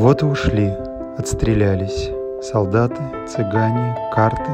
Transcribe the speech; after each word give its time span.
Вот 0.00 0.22
и 0.22 0.24
ушли, 0.24 0.72
отстрелялись. 1.18 2.10
Солдаты, 2.40 3.02
цыгане, 3.28 3.94
карты, 4.14 4.50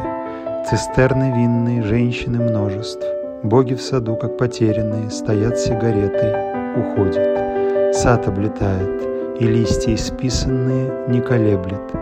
цистерны 0.69 1.33
винные, 1.37 1.85
женщины 1.85 2.43
множеств. 2.43 3.07
Боги 3.45 3.75
в 3.75 3.81
саду, 3.81 4.17
как 4.17 4.39
потерянные, 4.39 5.09
стоят 5.09 5.57
сигаретой, 5.57 6.35
уходят. 6.81 7.95
Сад 7.95 8.27
облетает, 8.27 9.01
и 9.39 9.47
листья 9.47 9.95
исписанные 9.95 10.93
не 11.07 11.21
колеблет. 11.21 11.95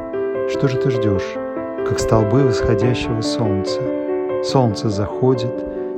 Что 0.51 0.67
же 0.67 0.79
ты 0.79 0.91
ждешь, 0.91 1.35
как 1.87 1.99
столбы 1.99 2.45
восходящего 2.45 3.21
солнца? 3.21 3.79
Солнце 4.43 4.89
заходит 4.89 5.53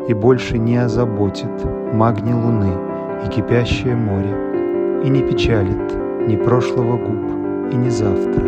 и 0.09 0.15
больше 0.15 0.59
не 0.59 0.79
озаботит 0.79 1.65
магни 1.93 2.35
луны 2.35 2.73
и 3.25 3.29
кипящее 3.29 3.95
море, 3.95 5.05
и 5.05 5.09
не 5.09 5.23
печалит 5.23 5.95
ни 6.27 6.35
прошлого 6.35 6.97
губ 6.97 7.36
и 7.73 7.77
ни 7.77 7.89
завтра. 7.89 8.43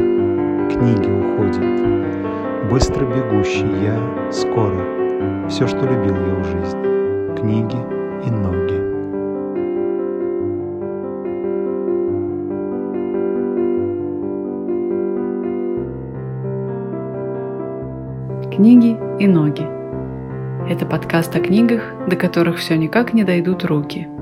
Книги 0.68 1.10
уходят, 1.10 2.70
быстро 2.70 3.04
бегущий 3.04 3.66
я, 3.82 4.30
скоро, 4.30 5.48
все, 5.48 5.66
что 5.66 5.78
любил 5.78 6.14
я 6.14 6.34
в 6.34 6.45
жизни, 6.45 7.36
книги 7.36 7.78
и 8.26 8.30
ноги. 8.30 8.78
Книги 18.54 18.96
и 19.18 19.26
ноги. 19.26 19.66
Это 20.68 20.84
подкаст 20.84 21.34
о 21.34 21.40
книгах, 21.40 21.82
до 22.09 22.16
которых 22.16 22.56
все 22.59 22.76
никак 22.76 23.15
не 23.15 23.24
дойдут 23.24 23.65
руки– 23.65 24.09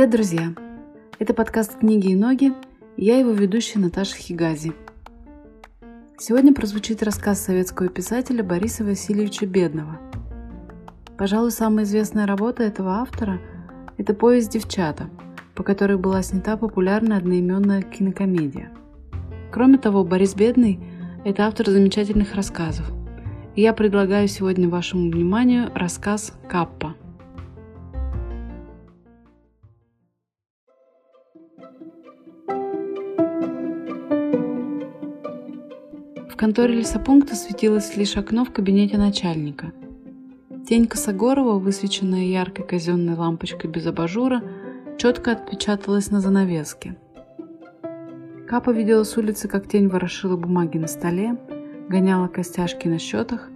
Привет, 0.00 0.12
друзья! 0.12 0.54
Это 1.18 1.34
подкаст 1.34 1.78
«Книги 1.78 2.12
и 2.12 2.14
ноги», 2.14 2.54
и 2.96 3.04
я 3.04 3.18
его 3.18 3.32
ведущая 3.32 3.80
Наташа 3.80 4.16
Хигази. 4.16 4.72
Сегодня 6.16 6.54
прозвучит 6.54 7.02
рассказ 7.02 7.44
советского 7.44 7.90
писателя 7.90 8.42
Бориса 8.42 8.82
Васильевича 8.82 9.44
Бедного. 9.44 10.00
Пожалуй, 11.18 11.50
самая 11.50 11.84
известная 11.84 12.26
работа 12.26 12.62
этого 12.62 12.92
автора– 12.92 13.42
это 13.98 14.14
повесть 14.14 14.52
«Девчата», 14.52 15.10
по 15.54 15.62
которой 15.62 15.98
была 15.98 16.22
снята 16.22 16.56
популярная 16.56 17.18
одноименная 17.18 17.82
кинокомедия. 17.82 18.72
Кроме 19.52 19.76
того, 19.76 20.02
Борис 20.02 20.34
Бедный– 20.34 20.80
это 21.26 21.46
автор 21.46 21.68
замечательных 21.68 22.34
рассказов. 22.34 22.90
И 23.54 23.60
я 23.60 23.74
предлагаю 23.74 24.28
сегодня 24.28 24.66
вашему 24.66 25.10
вниманию 25.10 25.70
рассказ 25.74 26.32
«Каппа». 26.48 26.94
Конторе 36.40 36.72
лесопункта 36.74 37.34
светилось 37.34 37.98
лишь 37.98 38.16
окно 38.16 38.46
в 38.46 38.50
кабинете 38.50 38.96
начальника. 38.96 39.72
Тень 40.66 40.86
Косогорова, 40.86 41.58
высвеченная 41.58 42.24
яркой 42.24 42.66
казенной 42.66 43.14
лампочкой 43.14 43.68
без 43.68 43.86
абажура, 43.86 44.40
четко 44.96 45.32
отпечаталась 45.32 46.10
на 46.10 46.22
занавеске. 46.22 46.96
Капа 48.48 48.70
видела 48.70 49.04
с 49.04 49.18
улицы, 49.18 49.48
как 49.48 49.68
тень 49.68 49.88
ворошила 49.88 50.38
бумаги 50.38 50.78
на 50.78 50.86
столе, 50.86 51.36
гоняла 51.90 52.26
костяшки 52.28 52.88
на 52.88 52.98
счетах, 52.98 53.50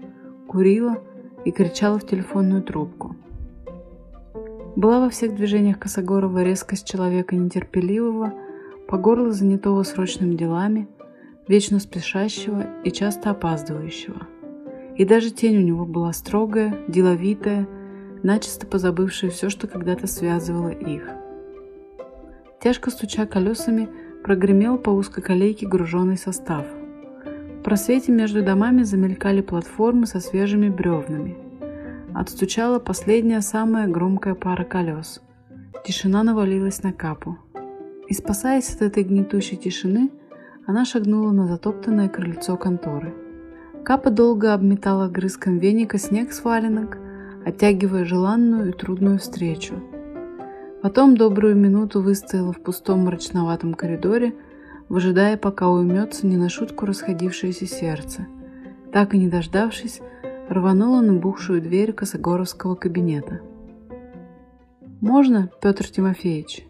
курила 0.47 1.03
и 1.47 1.53
кричала 1.53 1.98
в 1.98 2.06
телефонную 2.06 2.62
трубку. 2.62 3.16
Была 4.76 5.00
во 5.00 5.08
всех 5.08 5.34
движениях 5.34 5.78
Косогорова 5.78 6.42
резкость 6.42 6.87
человека 6.87 7.34
нетерпеливого, 7.34 8.34
по 8.88 8.98
горло 8.98 9.32
занятого 9.32 9.84
срочными 9.84 10.34
делами– 10.34 10.87
вечно 11.49 11.78
спешащего 11.81 12.65
и 12.84 12.91
часто 12.91 13.31
опаздывающего. 13.31 14.27
И 14.97 15.05
даже 15.05 15.31
тень 15.31 15.59
у 15.59 15.60
него 15.60 15.84
была 15.84 16.12
строгая, 16.12 16.78
деловитая, 16.88 17.69
начисто 18.22 18.66
позабывшая 18.66 19.31
все, 19.31 19.50
что 19.50 19.66
когда-то 19.66 20.06
связывало 20.06 20.71
их. 20.71 21.09
Тяжко 22.60 22.91
стуча 22.91 23.27
колесами, 23.27 23.88
прогремел 24.22 24.78
по 24.78 24.88
узкой 24.88 25.21
колейке 25.22 25.66
груженный 25.66 26.16
состав. 26.16 26.66
В 27.59 27.62
просвете 27.62 28.11
между 28.11 28.43
домами 28.43 28.82
замелькали 28.82 29.43
платформы 29.43 30.06
со 30.06 30.21
свежими 30.21 30.71
бревнами. 30.71 31.37
Отстучала 32.15 32.78
последняя 32.78 33.43
самая 33.43 33.87
громкая 33.87 34.34
пара 34.34 34.65
колес. 34.65 35.21
Тишина 35.84 36.22
навалилась 36.22 36.82
на 36.82 36.93
капу. 36.93 37.37
И 38.09 38.15
спасаясь 38.15 38.75
от 38.75 38.82
этой 38.82 39.03
гнетущей 39.03 39.59
тишины, 39.59 40.11
она 40.66 40.84
шагнула 40.84 41.32
на 41.32 41.47
затоптанное 41.47 42.08
крыльцо 42.08 42.56
конторы. 42.56 43.14
Капа 43.84 44.10
долго 44.10 44.54
обметала 44.54 45.08
грызком 45.08 45.58
веника 45.58 45.98
снег 45.98 46.32
с 46.32 46.42
валенок, 46.42 46.98
оттягивая 47.44 48.04
желанную 48.04 48.70
и 48.70 48.72
трудную 48.72 49.19
встречу. 49.19 49.75
Потом 50.80 51.16
добрую 51.16 51.54
минуту 51.54 52.00
выстояла 52.00 52.52
в 52.52 52.60
пустом 52.60 53.04
мрачноватом 53.04 53.75
коридоре, 53.75 54.34
выжидая, 54.88 55.36
пока 55.36 55.69
уймется 55.69 56.26
не 56.26 56.36
на 56.36 56.48
шутку 56.48 56.86
расходившееся 56.86 57.66
сердце. 57.66 58.26
Так 58.92 59.14
и 59.14 59.19
не 59.19 59.28
дождавшись, 59.28 60.00
рванула 60.48 61.00
на 61.00 61.14
бухшую 61.14 61.60
дверь 61.60 61.92
Косогоровского 61.92 62.75
кабинета. 62.75 63.41
«Можно, 65.00 65.50
Петр 65.60 65.86
Тимофеевич?» 65.86 66.66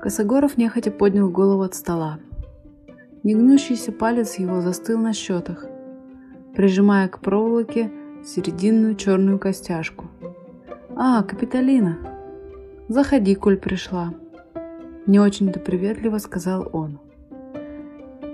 Косогоров 0.00 0.56
нехотя 0.56 0.90
поднял 0.90 1.28
голову 1.28 1.62
от 1.62 1.74
стола. 1.74 2.18
Негнущийся 3.24 3.92
палец 3.92 4.36
его 4.38 4.60
застыл 4.60 4.98
на 4.98 5.12
счетах, 5.12 5.66
прижимая 6.54 7.08
к 7.08 7.20
проволоке 7.20 7.90
серединную 8.24 8.94
черную 8.94 9.38
костяшку. 9.38 10.06
«А, 10.94 11.22
Капитолина! 11.22 11.98
Заходи, 12.88 13.34
коль 13.34 13.56
пришла!» 13.56 14.14
Не 15.06 15.20
очень-то 15.20 15.58
приветливо 15.58 16.18
сказал 16.18 16.68
он. 16.72 17.00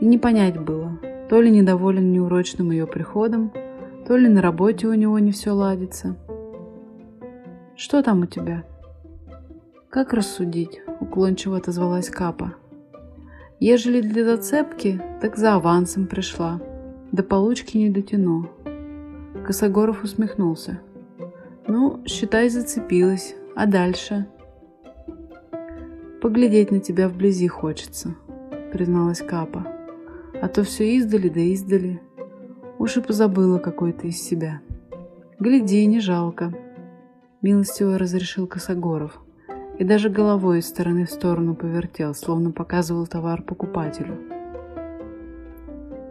И 0.00 0.04
не 0.04 0.18
понять 0.18 0.58
было, 0.58 0.98
то 1.28 1.40
ли 1.40 1.50
недоволен 1.50 2.10
неурочным 2.12 2.70
ее 2.70 2.86
приходом, 2.86 3.52
то 4.06 4.16
ли 4.16 4.28
на 4.28 4.42
работе 4.42 4.86
у 4.86 4.94
него 4.94 5.18
не 5.18 5.32
все 5.32 5.52
ладится. 5.52 6.16
«Что 7.76 8.02
там 8.02 8.22
у 8.22 8.26
тебя?» 8.26 8.64
«Как 9.88 10.12
рассудить?»— 10.12 10.82
уклончиво 11.00 11.56
отозвалась 11.56 12.10
Капа. 12.10 12.54
Ежели 13.66 14.02
для 14.02 14.24
зацепки, 14.24 15.00
так 15.22 15.38
за 15.38 15.54
авансом 15.54 16.06
пришла. 16.06 16.60
До 17.12 17.22
получки 17.22 17.78
не 17.78 17.88
дотяну. 17.88 18.46
Косогоров 19.46 20.04
усмехнулся. 20.04 20.80
Ну, 21.66 22.02
считай, 22.04 22.50
зацепилась. 22.50 23.34
А 23.56 23.64
дальше? 23.64 24.26
Поглядеть 26.20 26.72
на 26.72 26.80
тебя 26.80 27.08
вблизи 27.08 27.48
хочется, 27.48 28.14
призналась 28.70 29.22
Капа. 29.22 29.66
А 30.42 30.48
то 30.48 30.62
все 30.62 30.96
издали 30.98 31.30
да 31.30 31.40
издали. 31.40 32.02
Уж 32.78 32.98
и 32.98 33.00
позабыла 33.00 33.58
какой-то 33.58 34.06
из 34.06 34.20
себя. 34.20 34.60
Гляди, 35.38 35.86
не 35.86 36.00
жалко. 36.00 36.52
Милостиво 37.40 37.96
разрешил 37.96 38.46
Косогоров 38.46 39.23
и 39.78 39.84
даже 39.84 40.08
головой 40.08 40.60
из 40.60 40.68
стороны 40.68 41.04
в 41.04 41.10
сторону 41.10 41.54
повертел, 41.54 42.14
словно 42.14 42.52
показывал 42.52 43.06
товар 43.06 43.42
покупателю. 43.42 44.18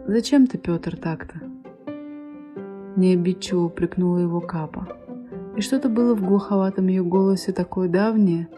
«Зачем 0.06 0.46
ты, 0.46 0.58
Петр, 0.58 0.96
так-то?» 0.96 1.40
Необидчиво 2.96 3.64
упрекнула 3.64 4.18
его 4.18 4.40
Капа. 4.40 4.88
И 5.56 5.60
что-то 5.60 5.88
было 5.88 6.14
в 6.14 6.22
глуховатом 6.22 6.88
ее 6.88 7.02
голосе 7.02 7.52
такое 7.52 7.88
давнее, 7.88 8.48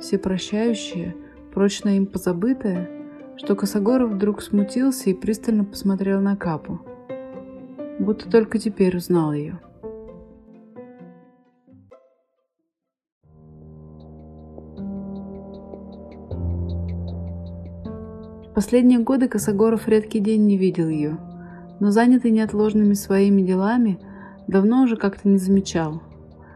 всепрощающее, 0.00 1.14
прочно 1.54 1.96
им 1.96 2.06
позабытое, 2.06 2.90
что 3.36 3.54
Косогоров 3.54 4.10
вдруг 4.10 4.42
смутился 4.42 5.10
и 5.10 5.14
пристально 5.14 5.64
посмотрел 5.64 6.20
на 6.20 6.36
Капу, 6.36 6.80
будто 7.98 8.28
только 8.30 8.58
теперь 8.58 8.96
узнал 8.96 9.32
ее. 9.32 9.60
Последние 18.56 19.00
годы 19.00 19.28
Косогоров 19.28 19.86
редкий 19.86 20.18
день 20.18 20.46
не 20.46 20.56
видел 20.56 20.88
ее, 20.88 21.18
но 21.78 21.90
занятый 21.90 22.30
неотложными 22.30 22.94
своими 22.94 23.42
делами, 23.42 23.98
давно 24.48 24.84
уже 24.84 24.96
как-то 24.96 25.28
не 25.28 25.36
замечал. 25.36 26.00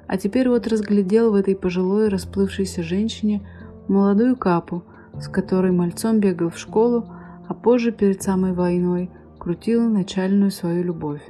А 0.07 0.17
теперь 0.17 0.49
вот 0.49 0.67
разглядел 0.67 1.31
в 1.31 1.35
этой 1.35 1.55
пожилой 1.55 2.09
расплывшейся 2.09 2.83
женщине 2.83 3.47
молодую 3.87 4.35
капу, 4.37 4.83
с 5.21 5.29
которой 5.29 5.73
мальцом 5.73 6.21
бегал 6.21 6.49
в 6.49 6.57
школу, 6.57 7.05
а 7.47 7.53
позже, 7.53 7.93
перед 7.93 8.23
самой 8.23 8.55
войной, 8.55 9.11
крутил 9.39 9.87
начальную 9.87 10.51
свою 10.51 10.83
любовь. 10.83 11.29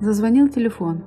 Зазвонил 0.00 0.46
телефон. 0.46 1.02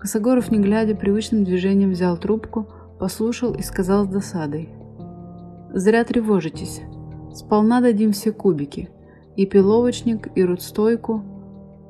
Косогоров, 0.00 0.50
не 0.50 0.58
глядя, 0.58 0.96
привычным 0.96 1.44
движением 1.44 1.92
взял 1.92 2.16
трубку, 2.16 2.66
послушал 2.98 3.54
и 3.54 3.62
сказал 3.62 4.06
с 4.06 4.08
досадой. 4.08 4.70
«Зря 5.72 6.02
тревожитесь. 6.02 6.82
Сполна 7.34 7.80
дадим 7.80 8.12
все 8.12 8.32
кубики. 8.32 8.90
И 9.36 9.46
пиловочник, 9.46 10.28
и 10.34 10.44
рудстойку. 10.44 11.22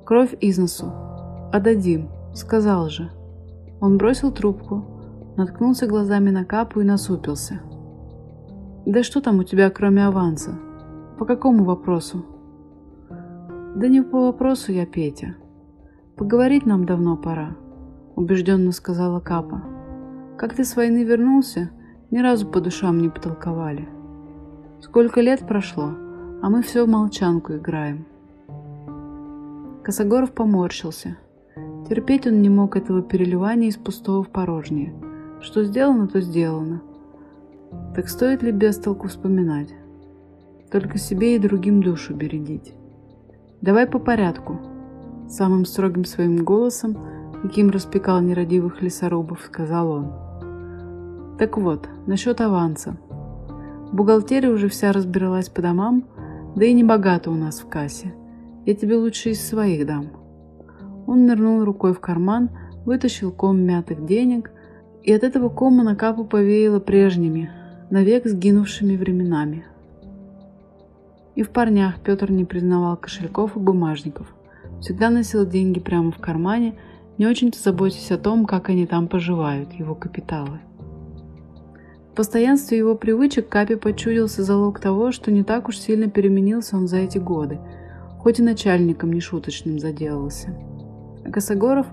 Кровь 0.04 0.34
из 0.40 0.58
носу. 0.58 0.92
Отдадим. 1.52 2.08
Сказал 2.34 2.88
же». 2.88 3.10
Он 3.80 3.98
бросил 3.98 4.30
трубку, 4.30 4.84
наткнулся 5.36 5.86
глазами 5.86 6.30
на 6.30 6.44
капу 6.44 6.80
и 6.80 6.84
насупился. 6.84 7.60
«Да 8.86 9.02
что 9.02 9.20
там 9.20 9.38
у 9.38 9.44
тебя, 9.44 9.70
кроме 9.70 10.06
аванса? 10.06 10.58
По 11.18 11.24
какому 11.24 11.64
вопросу?» 11.64 12.24
«Да 13.74 13.88
не 13.88 14.02
по 14.02 14.26
вопросу 14.26 14.72
я, 14.72 14.86
Петя. 14.86 15.34
Поговорить 16.16 16.66
нам 16.66 16.84
давно 16.84 17.16
пора»,— 17.16 17.56
убежденно 18.16 18.72
сказала 18.72 19.20
Капа. 19.20 19.62
«Как 20.36 20.54
ты 20.54 20.64
с 20.64 20.76
войны 20.76 21.04
вернулся, 21.04 21.70
ни 22.10 22.18
разу 22.18 22.46
по 22.46 22.60
душам 22.60 22.98
не 22.98 23.08
потолковали. 23.08 23.88
Сколько 24.82 25.20
лет 25.20 25.46
прошло, 25.46 25.94
а 26.42 26.50
мы 26.50 26.60
все 26.62 26.84
в 26.84 26.88
молчанку 26.88 27.54
играем». 27.54 28.04
Косогоров 29.84 30.32
поморщился. 30.32 31.16
Терпеть 31.88 32.26
он 32.26 32.42
не 32.42 32.48
мог 32.48 32.76
этого 32.76 33.00
переливания 33.00 33.68
из 33.68 33.76
пустого 33.76 34.24
в 34.24 34.28
порожнее. 34.28 34.92
Что 35.40 35.64
сделано, 35.64 36.08
то 36.08 36.20
сделано. 36.20 36.82
Так 37.94 38.08
стоит 38.08 38.42
ли 38.42 38.50
без 38.50 38.76
толку 38.76 39.08
вспоминать? 39.08 39.74
Только 40.70 40.98
себе 40.98 41.36
и 41.36 41.38
другим 41.38 41.82
душу 41.82 42.14
бередить. 42.14 42.74
Давай 43.60 43.86
по 43.86 43.98
порядку. 43.98 44.60
Самым 45.28 45.64
строгим 45.64 46.04
своим 46.04 46.44
голосом, 46.44 46.98
каким 47.42 47.70
распекал 47.70 48.20
нерадивых 48.20 48.82
лесорубов, 48.82 49.42
сказал 49.42 49.90
он. 49.90 50.12
Так 51.38 51.56
вот, 51.56 51.88
насчет 52.06 52.40
аванса. 52.40 52.96
Бухгалтерия 53.92 54.50
уже 54.50 54.68
вся 54.68 54.90
разбиралась 54.92 55.50
по 55.50 55.60
домам, 55.60 56.04
да 56.56 56.64
и 56.64 56.72
не 56.72 56.82
богато 56.82 57.30
у 57.30 57.34
нас 57.34 57.60
в 57.60 57.68
кассе. 57.68 58.14
Я 58.64 58.74
тебе 58.74 58.96
лучше 58.96 59.30
из 59.30 59.46
своих 59.46 59.86
дам. 59.86 60.08
Он 61.06 61.26
нырнул 61.26 61.62
рукой 61.64 61.92
в 61.92 62.00
карман, 62.00 62.50
вытащил 62.86 63.30
ком 63.30 63.60
мятых 63.60 64.06
денег, 64.06 64.50
и 65.02 65.12
от 65.12 65.24
этого 65.24 65.50
кома 65.50 65.82
на 65.82 65.94
капу 65.94 66.24
повеяло 66.24 66.80
прежними, 66.80 67.50
навек 67.90 68.26
сгинувшими 68.26 68.96
временами. 68.96 69.66
И 71.34 71.42
в 71.42 71.50
парнях 71.50 72.00
Петр 72.00 72.30
не 72.30 72.44
признавал 72.44 72.96
кошельков 72.96 73.56
и 73.56 73.60
бумажников. 73.60 74.34
Всегда 74.80 75.10
носил 75.10 75.46
деньги 75.46 75.80
прямо 75.80 76.12
в 76.12 76.18
кармане, 76.18 76.76
не 77.18 77.26
очень-то 77.26 77.58
заботясь 77.58 78.10
о 78.10 78.18
том, 78.18 78.46
как 78.46 78.70
они 78.70 78.86
там 78.86 79.06
поживают, 79.08 79.72
его 79.72 79.94
капиталы. 79.94 80.60
В 82.12 82.14
постоянстве 82.14 82.76
его 82.76 82.94
привычек 82.94 83.48
Капе 83.48 83.78
почудился 83.78 84.42
залог 84.42 84.80
того, 84.80 85.12
что 85.12 85.32
не 85.32 85.42
так 85.42 85.68
уж 85.68 85.78
сильно 85.78 86.10
переменился 86.10 86.76
он 86.76 86.86
за 86.86 86.98
эти 86.98 87.16
годы, 87.16 87.58
хоть 88.18 88.38
и 88.38 88.42
начальником 88.42 89.14
нешуточным 89.14 89.78
заделался. 89.78 90.54
Косогоров 91.32 91.86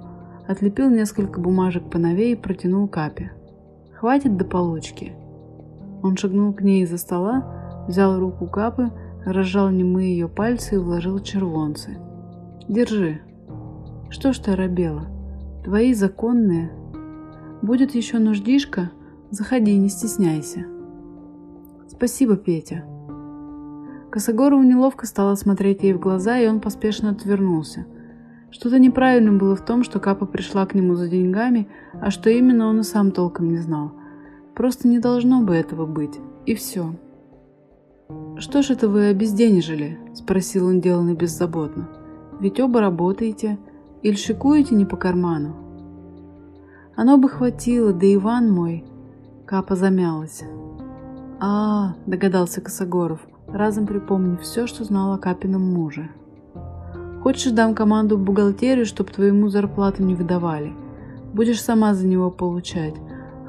отлепил 0.45 0.89
несколько 0.89 1.39
бумажек 1.39 1.89
поновее 1.89 2.33
и 2.33 2.35
протянул 2.35 2.89
Капе. 2.89 3.31
«Хватит 3.93 4.35
до 4.35 4.43
получки». 4.43 5.13
Он 6.03 6.17
шагнул 6.17 6.51
к 6.51 6.63
ней 6.63 6.83
из-за 6.83 6.97
стола, 6.97 7.85
взял 7.87 8.19
руку 8.19 8.45
Капы, 8.45 8.91
разжал 9.25 9.69
немые 9.69 10.11
ее 10.11 10.27
пальцы 10.27 10.75
и 10.75 10.79
вложил 10.79 11.19
червонцы. 11.19 11.97
«Держи». 12.67 13.21
«Что 14.09 14.33
ж 14.33 14.39
ты 14.39 14.51
оробела? 14.51 15.05
Твои 15.63 15.93
законные. 15.93 16.71
Будет 17.61 17.95
еще 17.95 18.19
нуждишка? 18.19 18.91
Заходи, 19.31 19.77
не 19.77 19.89
стесняйся». 19.89 20.65
«Спасибо, 21.87 22.35
Петя». 22.35 22.85
Косогорову 24.11 24.63
неловко 24.63 25.05
стало 25.05 25.35
смотреть 25.35 25.83
ей 25.83 25.93
в 25.93 25.99
глаза, 25.99 26.39
и 26.39 26.47
он 26.47 26.59
поспешно 26.61 27.11
отвернулся– 27.11 27.85
что-то 28.51 28.79
неправильным 28.79 29.37
было 29.37 29.55
в 29.55 29.63
том, 29.63 29.83
что 29.83 29.99
Капа 29.99 30.25
пришла 30.25 30.65
к 30.65 30.73
нему 30.73 30.95
за 30.95 31.07
деньгами, 31.07 31.67
а 32.01 32.09
что 32.09 32.29
именно 32.29 32.67
он 32.67 32.79
и 32.79 32.83
сам 32.83 33.11
толком 33.11 33.49
не 33.49 33.57
знал. 33.57 33.91
Просто 34.55 34.87
не 34.87 34.99
должно 34.99 35.41
бы 35.41 35.53
этого 35.53 35.85
быть. 35.85 36.19
И 36.45 36.55
все. 36.55 36.95
«Что 38.37 38.63
ж 38.63 38.71
это 38.71 38.89
вы 38.89 39.07
обезденежили?»– 39.07 39.99
спросил 40.15 40.67
он 40.67 40.81
деланно 40.81 41.13
беззаботно. 41.13 41.89
«Ведь 42.39 42.59
оба 42.59 42.79
работаете. 42.79 43.59
Или 44.01 44.15
шикуете 44.15 44.73
не 44.75 44.85
по 44.85 44.97
карману?» 44.97 45.55
«Оно 46.95 47.17
бы 47.17 47.29
хватило, 47.29 47.93
да 47.93 48.11
Иван 48.11 48.51
мой...» 48.51 48.83
Капа 49.49 49.75
замялась. 49.75 50.43
«А,— 51.39 51.95
догадался 52.05 52.61
Косогоров, 52.61 53.19
разом 53.47 53.87
припомнив 53.87 54.41
все, 54.41 54.67
что 54.67 54.83
знал 54.83 55.11
о 55.11 55.17
Капином 55.17 55.73
муже. 55.73 56.11
Хочешь, 57.23 57.51
дам 57.51 57.73
команду 57.73 58.15
в 58.15 58.21
бухгалтерию, 58.21 58.85
чтобы 58.85 59.09
твоему 59.09 59.49
зарплату 59.49 60.03
не 60.03 60.13
выдавали. 60.13 60.73
Будешь 61.33 61.63
сама 61.63 61.95
за 61.95 62.05
него 62.05 62.29
получать. 62.29 62.93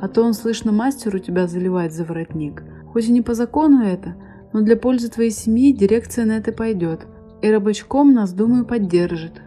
А 0.00 0.08
то 0.08 0.22
он, 0.22 0.32
слышно, 0.32 0.72
мастеру 0.72 1.18
тебя 1.18 1.46
заливать 1.46 1.92
за 1.92 2.06
воротник. 2.06 2.62
Хоть 2.94 3.04
и 3.04 3.12
не 3.12 3.20
по 3.20 3.34
закону 3.34 3.82
это, 3.82 4.14
но 4.54 4.62
для 4.62 4.78
пользы 4.78 5.10
твоей 5.10 5.30
семьи 5.30 5.70
дирекция 5.70 6.24
на 6.24 6.38
это 6.38 6.50
пойдет. 6.50 7.06
И 7.42 7.50
рабочком 7.50 8.14
нас, 8.14 8.32
думаю, 8.32 8.64
поддержит. 8.64 9.42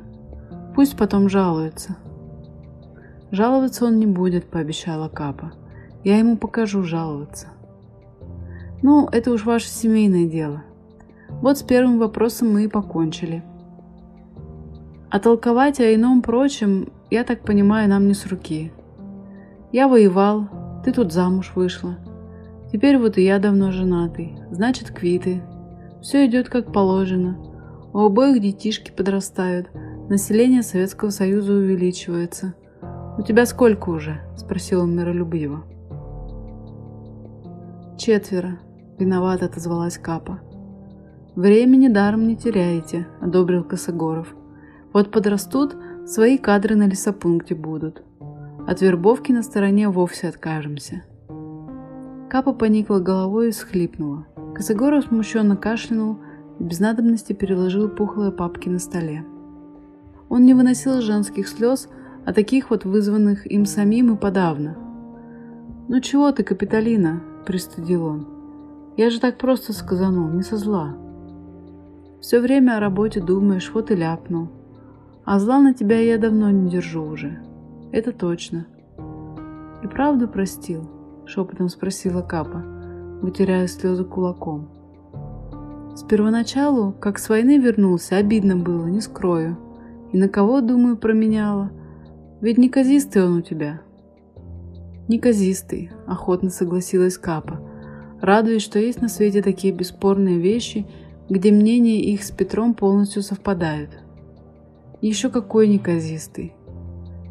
Пусть 0.75 0.97
потом 0.97 1.29
жалуется. 1.29 1.95
Жаловаться 3.31 3.85
он 3.85 3.97
не 3.97 4.05
будет, 4.05 4.51
пообещала 4.51 5.09
Капа. 5.09 5.53
Я 6.03 6.17
ему 6.17 6.37
покажу 6.37 6.83
жаловаться. 6.83 7.47
Ну, 8.81 9.07
это 9.11 9.31
уж 9.31 9.45
ваше 9.45 9.69
семейное 9.69 10.27
дело. 10.27 10.63
Вот 11.29 11.57
с 11.57 11.63
первым 11.63 11.99
вопросом 11.99 12.53
мы 12.53 12.65
и 12.65 12.67
покончили. 12.67 13.43
А 15.09 15.19
толковать 15.19 15.79
о 15.79 15.93
ином 15.93 16.21
прочем, 16.21 16.89
я 17.09 17.23
так 17.23 17.41
понимаю, 17.41 17.87
нам 17.87 18.07
не 18.07 18.13
с 18.13 18.25
руки. 18.25 18.71
Я 19.71 19.87
воевал, 19.87 20.49
ты 20.83 20.91
тут 20.91 21.13
замуж 21.13 21.53
вышла. 21.55 21.97
Теперь 22.71 22.97
вот 22.97 23.17
и 23.17 23.23
я 23.23 23.39
давно 23.39 23.71
женатый, 23.71 24.37
значит 24.51 24.91
квиты. 24.91 25.41
Все 26.01 26.25
идет 26.25 26.49
как 26.49 26.73
положено. 26.73 27.37
У 27.93 27.99
обоих 27.99 28.41
детишки 28.41 28.91
подрастают, 28.91 29.67
население 30.09 30.63
Советского 30.63 31.11
Союза 31.11 31.53
увеличивается. 31.53 32.55
«У 33.17 33.21
тебя 33.21 33.45
сколько 33.45 33.89
уже?»– 33.89 34.19
спросил 34.35 34.81
он 34.81 34.95
миролюбиво. 34.95 35.63
«Четверо»,– 38.05 38.59
виновато 38.99 39.45
отозвалась 39.45 39.97
Капа. 39.97 40.41
«Времени 41.35 41.87
даром 41.87 42.27
не 42.27 42.35
теряете»,– 42.35 43.07
одобрил 43.21 43.63
Косогоров. 43.63 44.35
Вот 44.91 45.09
подрастут, 45.09 45.77
свои 46.05 46.37
кадры 46.37 46.75
на 46.75 46.85
лесопункте 46.85 47.55
будут. 47.55 48.03
От 48.67 48.81
вербовки 48.81 49.31
на 49.31 49.41
стороне 49.41 49.87
вовсе 49.87 50.27
откажемся. 50.27 51.03
Капа 52.29 52.51
поникла 52.51 52.99
головой 52.99 53.47
и 53.47 53.51
схлипнула. 53.53 54.27
Косогоров 54.53 55.05
смущенно 55.05 55.55
кашлянул 55.55 56.17
и 56.59 56.63
без 56.63 56.81
надобности 56.81 57.31
переложил 57.31 57.87
пухлые 57.87 58.33
папки 58.33 58.67
на 58.67 58.79
столе. 58.79 59.23
Он 60.27 60.45
не 60.45 60.53
выносил 60.53 60.99
женских 60.99 61.47
слез, 61.47 61.87
а 62.25 62.33
таких 62.33 62.69
вот 62.69 62.83
вызванных 62.83 63.49
им 63.49 63.65
самим 63.65 64.13
и 64.13 64.17
подавно. 64.17 64.75
«Ну 65.87 66.01
чего 66.01 66.33
ты, 66.33 66.43
Капитолина?»– 66.43 67.21
пристыдил 67.45 68.05
он. 68.05 68.27
«Я 68.97 69.09
же 69.09 69.19
так 69.19 69.37
просто 69.37 69.73
сказанул, 69.73 70.29
не 70.29 70.43
со 70.43 70.57
зла. 70.57 70.95
Все 72.23 72.39
время 72.39 72.77
о 72.77 72.79
работе 72.79 73.19
думаешь, 73.19 73.71
вот 73.73 73.91
и 73.91 73.95
ляпнул. 73.95 74.47
А 75.25 75.39
зла 75.39 75.59
на 75.59 75.73
тебя 75.73 75.99
я 75.99 76.17
давно 76.17 76.49
не 76.51 76.69
держу 76.69 77.03
уже. 77.03 77.39
Это 77.91 78.13
точно. 78.13 78.65
И 79.83 79.87
правду 79.87 80.27
простил? 80.29 80.89
Шепотом 81.25 81.67
спросила 81.67 82.21
Капа, 82.21 82.63
вытирая 83.21 83.67
слезы 83.67 84.05
кулаком. 84.05 84.69
С 85.95 86.03
первоначалу, 86.03 86.93
как 86.93 87.19
с 87.19 87.27
войны 87.27 87.57
вернулся, 87.57 88.17
обидно 88.17 88.55
было, 88.55 88.87
не 88.87 89.01
скрою. 89.01 89.57
И 90.11 90.17
на 90.17 90.29
кого, 90.29 90.61
думаю, 90.61 90.95
променяла? 90.95 91.71
Ведь 92.39 92.57
неказистый 92.57 93.25
он 93.25 93.37
у 93.37 93.41
тебя. 93.41 93.81
Неказистый, 95.07 95.91
охотно 96.07 96.49
согласилась 96.49 97.17
Капа, 97.17 97.59
радуясь, 98.21 98.61
что 98.61 98.79
есть 98.79 99.01
на 99.01 99.09
свете 99.09 99.41
такие 99.41 99.73
бесспорные 99.73 100.39
вещи, 100.39 100.87
где 101.29 101.51
мнения 101.51 102.01
их 102.01 102.23
с 102.23 102.31
Петром 102.31 102.73
полностью 102.73 103.21
совпадают. 103.21 103.89
Еще 105.01 105.29
какой 105.29 105.67
неказистый. 105.67 106.53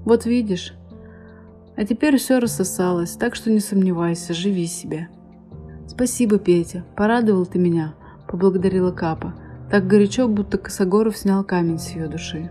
Вот 0.04 0.26
видишь. 0.26 0.74
А 1.76 1.86
теперь 1.86 2.18
все 2.18 2.38
рассосалось, 2.38 3.12
так 3.12 3.34
что 3.34 3.50
не 3.50 3.60
сомневайся, 3.60 4.34
живи 4.34 4.66
себе. 4.66 5.08
Спасибо, 5.86 6.38
Петя, 6.38 6.84
порадовал 6.96 7.46
ты 7.46 7.58
меня. 7.58 7.94
поблагодарила 8.28 8.92
Капа, 8.92 9.34
так 9.70 9.86
горячо, 9.86 10.28
будто 10.28 10.58
Косогоров 10.58 11.16
снял 11.16 11.44
камень 11.44 11.78
с 11.78 11.90
ее 11.90 12.08
души. 12.08 12.50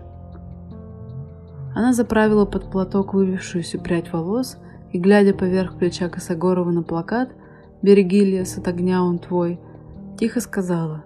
Она 1.74 1.92
заправила 1.92 2.44
под 2.44 2.70
платок 2.70 3.14
вывившуюся 3.14 3.78
прядь 3.78 4.12
волос 4.12 4.58
и, 4.92 4.98
глядя 4.98 5.34
поверх 5.34 5.78
плеча 5.78 6.08
Косогорова 6.08 6.70
на 6.70 6.82
плакат 6.82 7.30
«Береги 7.82 8.24
лес 8.24 8.58
от 8.58 8.68
огня, 8.68 9.02
он 9.02 9.18
твой», 9.18 9.58
тихо 10.18 10.40
сказала. 10.40 11.04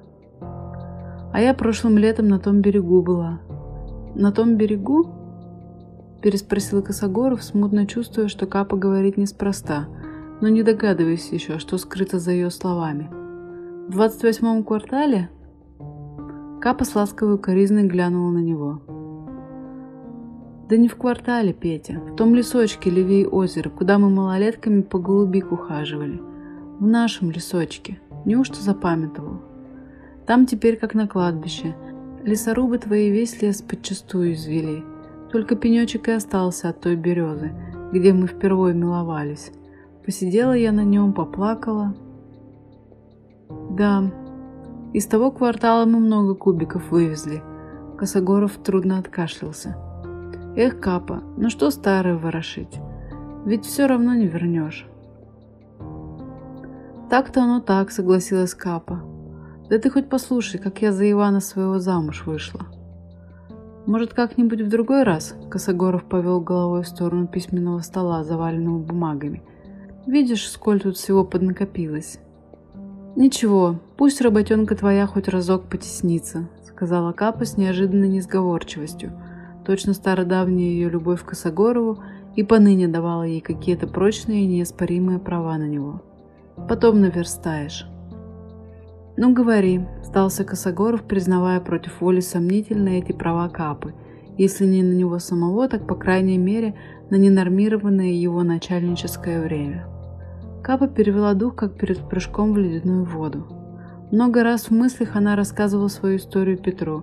«А 1.32 1.40
я 1.40 1.54
прошлым 1.54 1.96
летом 1.96 2.28
на 2.28 2.38
том 2.38 2.60
берегу 2.60 3.02
была». 3.02 3.40
«На 4.14 4.32
том 4.32 4.56
берегу?» 4.56 5.06
Переспросил 6.22 6.82
Косогоров, 6.82 7.42
смутно 7.42 7.86
чувствуя, 7.86 8.28
что 8.28 8.46
Капа 8.46 8.76
говорит 8.76 9.16
неспроста, 9.16 9.86
но 10.40 10.48
не 10.48 10.62
догадываясь 10.62 11.30
еще, 11.30 11.58
что 11.58 11.78
скрыто 11.78 12.18
за 12.18 12.32
ее 12.32 12.50
словами. 12.50 13.10
«В 13.88 13.92
двадцать 13.92 14.22
восьмом 14.22 14.64
квартале?» 14.64 15.30
Капа 16.60 16.84
с 16.84 16.94
ласковой 16.94 17.34
укоризной 17.34 17.84
глянула 17.84 18.32
на 18.32 18.38
него. 18.38 18.80
Да 20.68 20.76
не 20.76 20.88
в 20.88 20.96
квартале, 20.96 21.52
Петя, 21.52 22.00
в 22.00 22.16
том 22.16 22.34
лесочке 22.34 22.90
левее 22.90 23.28
озера, 23.28 23.70
куда 23.70 23.98
мы 23.98 24.10
малолетками 24.10 24.82
по 24.82 24.98
голубик 24.98 25.52
ухаживали. 25.52 26.20
В 26.80 26.86
нашем 26.86 27.30
лесочке. 27.30 28.00
Неужто 28.24 28.60
запамятовал? 28.60 29.42
Там 30.26 30.44
теперь 30.44 30.76
как 30.76 30.94
на 30.94 31.06
кладбище. 31.06 31.76
Лесорубы 32.24 32.78
твои 32.78 33.10
весь 33.10 33.40
лес 33.40 33.62
подчастую 33.62 34.32
извели. 34.32 34.82
Только 35.30 35.54
пенечек 35.54 36.08
и 36.08 36.12
остался 36.12 36.70
от 36.70 36.80
той 36.80 36.96
березы, 36.96 37.52
где 37.92 38.12
мы 38.12 38.26
впервые 38.26 38.74
миловались. 38.74 39.52
Посидела 40.04 40.52
я 40.52 40.72
на 40.72 40.82
нем, 40.82 41.12
поплакала. 41.12 41.94
Да, 43.70 44.10
из 44.92 45.06
того 45.06 45.30
квартала 45.30 45.84
мы 45.84 46.00
много 46.00 46.34
кубиков 46.34 46.90
вывезли. 46.90 47.40
Косогоров 47.96 48.56
трудно 48.58 48.98
откашлялся. 48.98 49.76
Эх, 50.58 50.80
Капа, 50.80 51.22
ну 51.36 51.50
что 51.50 51.70
старое 51.70 52.16
ворошить? 52.16 52.80
Ведь 53.44 53.66
все 53.66 53.84
равно 53.86 54.14
не 54.14 54.26
вернешь. 54.26 54.86
Так-то 57.10 57.42
оно 57.42 57.60
так, 57.60 57.90
согласилась 57.90 58.54
Капа. 58.54 59.02
Да 59.68 59.78
ты 59.78 59.90
хоть 59.90 60.08
послушай, 60.08 60.58
как 60.58 60.80
я 60.80 60.92
за 60.92 61.10
Ивана 61.10 61.40
своего 61.40 61.78
замуж 61.78 62.24
вышла. 62.24 62.62
Может, 63.84 64.14
как-нибудь 64.14 64.62
в 64.62 64.70
другой 64.70 65.02
раз? 65.02 65.34
Косогоров 65.50 66.04
повел 66.04 66.40
головой 66.40 66.84
в 66.84 66.88
сторону 66.88 67.26
письменного 67.26 67.80
стола, 67.80 68.24
заваленного 68.24 68.78
бумагами. 68.78 69.42
Видишь, 70.06 70.48
сколь 70.48 70.80
тут 70.80 70.96
всего 70.96 71.22
поднакопилось. 71.22 72.18
Ничего, 73.14 73.78
пусть 73.98 74.22
работенка 74.22 74.74
твоя 74.74 75.06
хоть 75.06 75.28
разок 75.28 75.64
потеснится, 75.68 76.48
сказала 76.64 77.12
Капа 77.12 77.44
с 77.44 77.58
неожиданной 77.58 78.08
несговорчивостью– 78.08 79.12
Точно 79.66 79.94
стародавняя 79.94 80.68
ее 80.68 80.88
любовь 80.88 81.22
к 81.22 81.30
Косогорову 81.30 81.98
и 82.36 82.44
поныне 82.44 82.86
давала 82.86 83.24
ей 83.24 83.40
какие-то 83.40 83.88
прочные 83.88 84.44
и 84.44 84.46
неоспоримые 84.46 85.18
права 85.18 85.58
на 85.58 85.66
него. 85.66 86.02
Потом 86.68 87.00
наверстаешь. 87.00 87.84
«Ну, 89.16 89.34
говори»,– 89.34 89.80
стался 90.04 90.44
Косогоров, 90.44 91.02
признавая 91.02 91.58
против 91.58 92.00
воли 92.00 92.20
сомнительные 92.20 93.00
эти 93.00 93.10
права 93.10 93.48
Капы, 93.48 93.92
если 94.38 94.66
не 94.66 94.84
на 94.84 94.92
него 94.92 95.18
самого, 95.18 95.68
так, 95.68 95.84
по 95.88 95.96
крайней 95.96 96.38
мере, 96.38 96.76
на 97.10 97.16
ненормированное 97.16 98.12
его 98.12 98.44
начальническое 98.44 99.42
время. 99.42 99.88
Капа 100.62 100.86
перевела 100.86 101.34
дух, 101.34 101.56
как 101.56 101.76
перед 101.76 101.98
прыжком 102.08 102.52
в 102.52 102.58
ледяную 102.58 103.04
воду. 103.04 103.48
Много 104.12 104.44
раз 104.44 104.66
в 104.66 104.70
мыслях 104.70 105.16
она 105.16 105.34
рассказывала 105.34 105.88
свою 105.88 106.18
историю 106.18 106.56
Петру, 106.56 107.02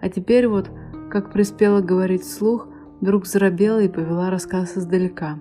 а 0.00 0.08
теперь 0.08 0.48
вот 0.48 0.70
как 1.10 1.32
приспела 1.32 1.80
говорить 1.80 2.22
вслух, 2.22 2.68
вдруг 3.00 3.26
заробела 3.26 3.80
и 3.80 3.88
повела 3.88 4.30
рассказ 4.30 4.76
издалека. 4.76 5.38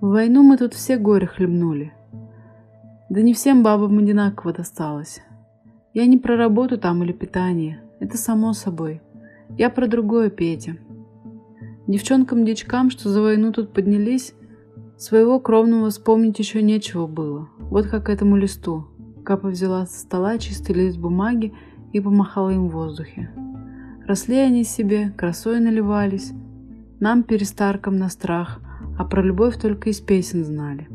В 0.00 0.08
войну 0.08 0.42
мы 0.42 0.56
тут 0.56 0.74
все 0.74 0.96
горе 0.96 1.26
хлебнули. 1.26 1.92
Да 3.10 3.20
не 3.20 3.34
всем 3.34 3.62
бабам 3.62 3.98
одинаково 3.98 4.52
досталось. 4.52 5.20
Я 5.92 6.06
не 6.06 6.18
про 6.18 6.36
работу 6.36 6.78
там 6.78 7.02
или 7.02 7.12
питание, 7.12 7.82
это 8.00 8.16
само 8.16 8.52
собой. 8.52 9.00
Я 9.56 9.70
про 9.70 9.86
другое, 9.86 10.30
Петя. 10.30 10.76
Девчонкам-дичкам, 11.86 12.90
что 12.90 13.10
за 13.10 13.20
войну 13.20 13.52
тут 13.52 13.72
поднялись, 13.72 14.34
Своего 14.96 15.40
кровного 15.40 15.90
вспомнить 15.90 16.38
еще 16.38 16.62
нечего 16.62 17.06
было. 17.06 17.48
Вот 17.58 17.86
как 17.86 18.08
этому 18.08 18.36
листу. 18.36 18.86
Капа 19.24 19.48
взяла 19.48 19.86
со 19.86 20.00
стола 20.00 20.38
чистый 20.38 20.72
лист 20.72 20.98
бумаги 20.98 21.52
и 21.92 22.00
помахала 22.00 22.50
им 22.50 22.68
в 22.68 22.72
воздухе. 22.72 23.30
Росли 24.06 24.36
они 24.36 24.64
себе, 24.64 25.12
красой 25.16 25.60
наливались. 25.60 26.32
Нам, 27.00 27.22
перестаркам, 27.22 27.96
на 27.96 28.08
страх, 28.08 28.60
а 28.98 29.04
про 29.04 29.22
любовь 29.22 29.58
только 29.58 29.90
из 29.90 30.00
песен 30.00 30.44
знали. 30.44 30.88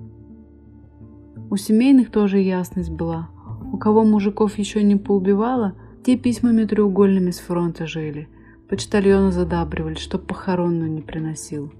У 1.49 1.57
семейных 1.57 2.11
тоже 2.11 2.39
ясность 2.39 2.91
была. 2.91 3.29
У 3.73 3.77
кого 3.77 4.03
мужиков 4.03 4.57
еще 4.57 4.83
не 4.83 4.95
поубивало, 4.95 5.75
те 6.05 6.15
письмами 6.15 6.65
треугольными 6.65 7.31
с 7.31 7.39
фронта 7.39 7.85
жили. 7.87 8.29
Почтальона 8.69 9.31
задабривали, 9.31 9.95
чтоб 9.95 10.25
похоронную 10.25 10.91
не 10.91 11.01
приносил. 11.01 11.73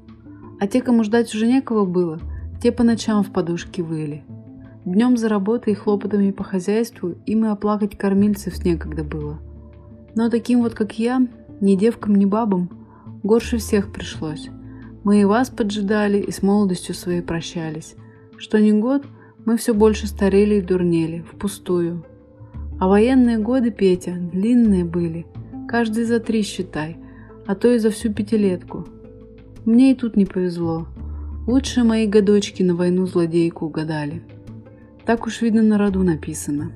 А 0.60 0.68
те, 0.68 0.82
кому 0.82 1.04
ждать 1.04 1.34
уже 1.34 1.48
некого 1.48 1.86
было, 1.86 2.20
те 2.62 2.72
по 2.72 2.84
ночам 2.84 3.24
в 3.24 3.32
подушке 3.32 3.82
выли. 3.82 4.24
Днем 4.84 5.16
за 5.16 5.30
работой 5.30 5.74
и 5.74 5.76
хлопотами 5.76 6.32
по 6.32 6.44
хозяйству 6.44 7.16
им 7.26 7.46
и 7.46 7.50
оплакать 7.50 7.98
кормильцев 7.98 8.64
некогда 8.66 9.04
было. 9.04 9.40
Но 10.16 10.30
таким 10.30 10.62
вот, 10.62 10.74
как 10.74 11.00
я, 11.00 11.26
ни 11.62 11.76
девкам, 11.76 12.16
ни 12.16 12.26
бабам, 12.26 12.70
горше 13.24 13.58
всех 13.58 13.94
пришлось. 13.94 14.50
Мы 15.04 15.22
и 15.22 15.26
вас 15.26 15.50
поджидали, 15.50 16.18
и 16.18 16.32
с 16.32 16.42
молодостью 16.42 16.94
своей 16.94 17.22
прощались. 17.22 17.96
Что 18.38 18.60
ни 18.60 18.72
год, 18.72 19.06
мы 19.46 19.56
все 19.56 19.74
больше 19.74 20.08
старели 20.08 20.56
и 20.56 20.62
дурнели, 20.62 21.22
впустую. 21.32 22.04
А 22.80 22.88
военные 22.88 23.38
годы, 23.38 23.72
Петя, 23.72 24.14
длинные 24.14 24.84
были, 24.84 25.26
каждый 25.68 26.04
за 26.04 26.20
три 26.20 26.42
считай, 26.42 26.98
а 27.46 27.56
то 27.56 27.72
и 27.72 27.78
за 27.78 27.92
всю 27.92 28.14
пятилетку– 28.14 28.86
мне 29.66 29.92
и 29.92 29.96
тут 29.96 30.16
не 30.16 30.26
повезло. 30.26 30.88
Лучшие 31.48 31.84
мои 31.84 32.08
годочки 32.08 32.64
на 32.64 32.76
войну 32.76 33.06
злодейку 33.06 33.66
угадали. 33.66 34.22
Так 35.06 35.26
уж 35.26 35.42
видно 35.42 35.62
на 35.62 35.78
роду 35.78 36.04
написано. 36.04 36.72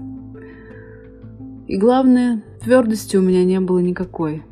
И 1.68 1.78
главное, 1.78 2.44
твердости 2.62 3.16
у 3.16 3.22
меня 3.22 3.46
не 3.46 3.60
было 3.60 3.80
никакой. 3.80 4.44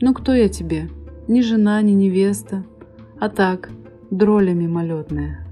Ну 0.00 0.14
кто 0.14 0.34
я 0.34 0.48
тебе? 0.48 0.88
Ни 1.26 1.40
жена, 1.40 1.80
ни 1.82 1.92
невеста. 1.92 2.64
А 3.18 3.28
так, 3.28 3.70
дроля 4.10 4.52
мимолетная. 4.52 5.44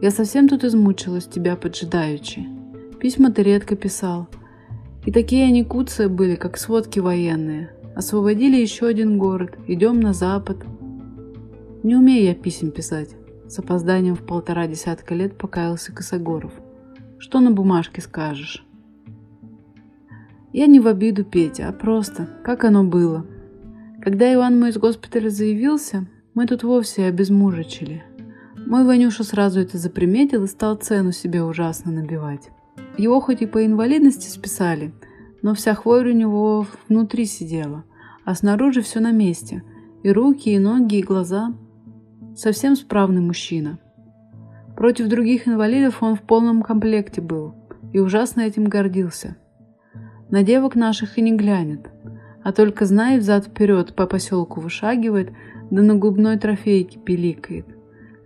Я 0.00 0.10
совсем 0.10 0.48
тут 0.48 0.64
измучилась 0.64 1.26
тебя 1.26 1.56
поджидаючи. 1.56 2.48
Письма 3.00 3.30
ты 3.30 3.42
редко 3.42 3.76
писал. 3.76 4.28
И 5.04 5.12
такие 5.12 5.46
они 5.46 5.64
куцы 5.64 6.08
были, 6.08 6.36
как 6.36 6.56
сводки 6.56 7.00
военные. 7.00 7.70
Освободили 7.94 8.56
еще 8.56 8.86
один 8.86 9.18
город, 9.18 9.58
идем 9.66 10.00
на 10.00 10.12
запад, 10.12 10.58
не 11.82 11.96
умею 11.96 12.24
я 12.24 12.34
писем 12.34 12.70
писать. 12.70 13.16
С 13.48 13.58
опозданием 13.58 14.14
в 14.14 14.24
полтора 14.26 14.66
десятка 14.66 15.14
лет 15.14 15.38
покаялся 15.38 15.92
Косогоров. 15.92 16.52
Что 17.18 17.40
на 17.40 17.50
бумажке 17.50 18.02
скажешь? 18.02 18.66
Я 20.52 20.66
не 20.66 20.78
в 20.78 20.86
обиду, 20.86 21.24
Петя, 21.24 21.68
а 21.68 21.72
просто, 21.72 22.28
как 22.44 22.64
оно 22.64 22.84
было. 22.84 23.24
Когда 24.02 24.32
Иван 24.32 24.60
мой 24.60 24.70
из 24.70 24.76
госпиталя 24.76 25.30
заявился, 25.30 26.06
мы 26.34 26.46
тут 26.46 26.64
вовсе 26.64 27.06
обезмужичили. 27.06 28.04
Мой 28.66 28.84
Ванюша 28.84 29.24
сразу 29.24 29.60
это 29.60 29.78
заприметил 29.78 30.44
и 30.44 30.48
стал 30.48 30.76
цену 30.76 31.12
себе 31.12 31.42
ужасно 31.42 31.92
набивать. 31.92 32.50
Его 32.98 33.20
хоть 33.20 33.40
и 33.40 33.46
по 33.46 33.64
инвалидности 33.64 34.28
списали, 34.28 34.92
но 35.40 35.54
вся 35.54 35.74
хворь 35.74 36.10
у 36.10 36.14
него 36.14 36.66
внутри 36.88 37.24
сидела, 37.24 37.84
а 38.24 38.34
снаружи 38.34 38.82
все 38.82 39.00
на 39.00 39.12
месте. 39.12 39.62
И 40.02 40.10
руки, 40.10 40.50
и 40.50 40.58
ноги, 40.58 40.96
и 40.96 41.02
глаза– 41.02 41.54
совсем 42.40 42.74
справный 42.74 43.20
мужчина. 43.20 43.78
Против 44.74 45.08
других 45.08 45.46
инвалидов 45.46 46.02
он 46.02 46.14
в 46.14 46.22
полном 46.22 46.62
комплекте 46.62 47.20
был 47.20 47.54
и 47.92 47.98
ужасно 47.98 48.40
этим 48.40 48.64
гордился. 48.64 49.36
На 50.30 50.42
девок 50.42 50.74
наших 50.74 51.18
и 51.18 51.20
не 51.20 51.36
глянет, 51.36 51.90
а 52.42 52.52
только 52.52 52.86
знает 52.86 53.22
взад-вперед 53.22 53.94
по 53.94 54.06
поселку 54.06 54.60
вышагивает, 54.60 55.32
да 55.70 55.82
на 55.82 55.96
губной 55.96 56.38
трофейке 56.38 56.98
пиликает. 56.98 57.66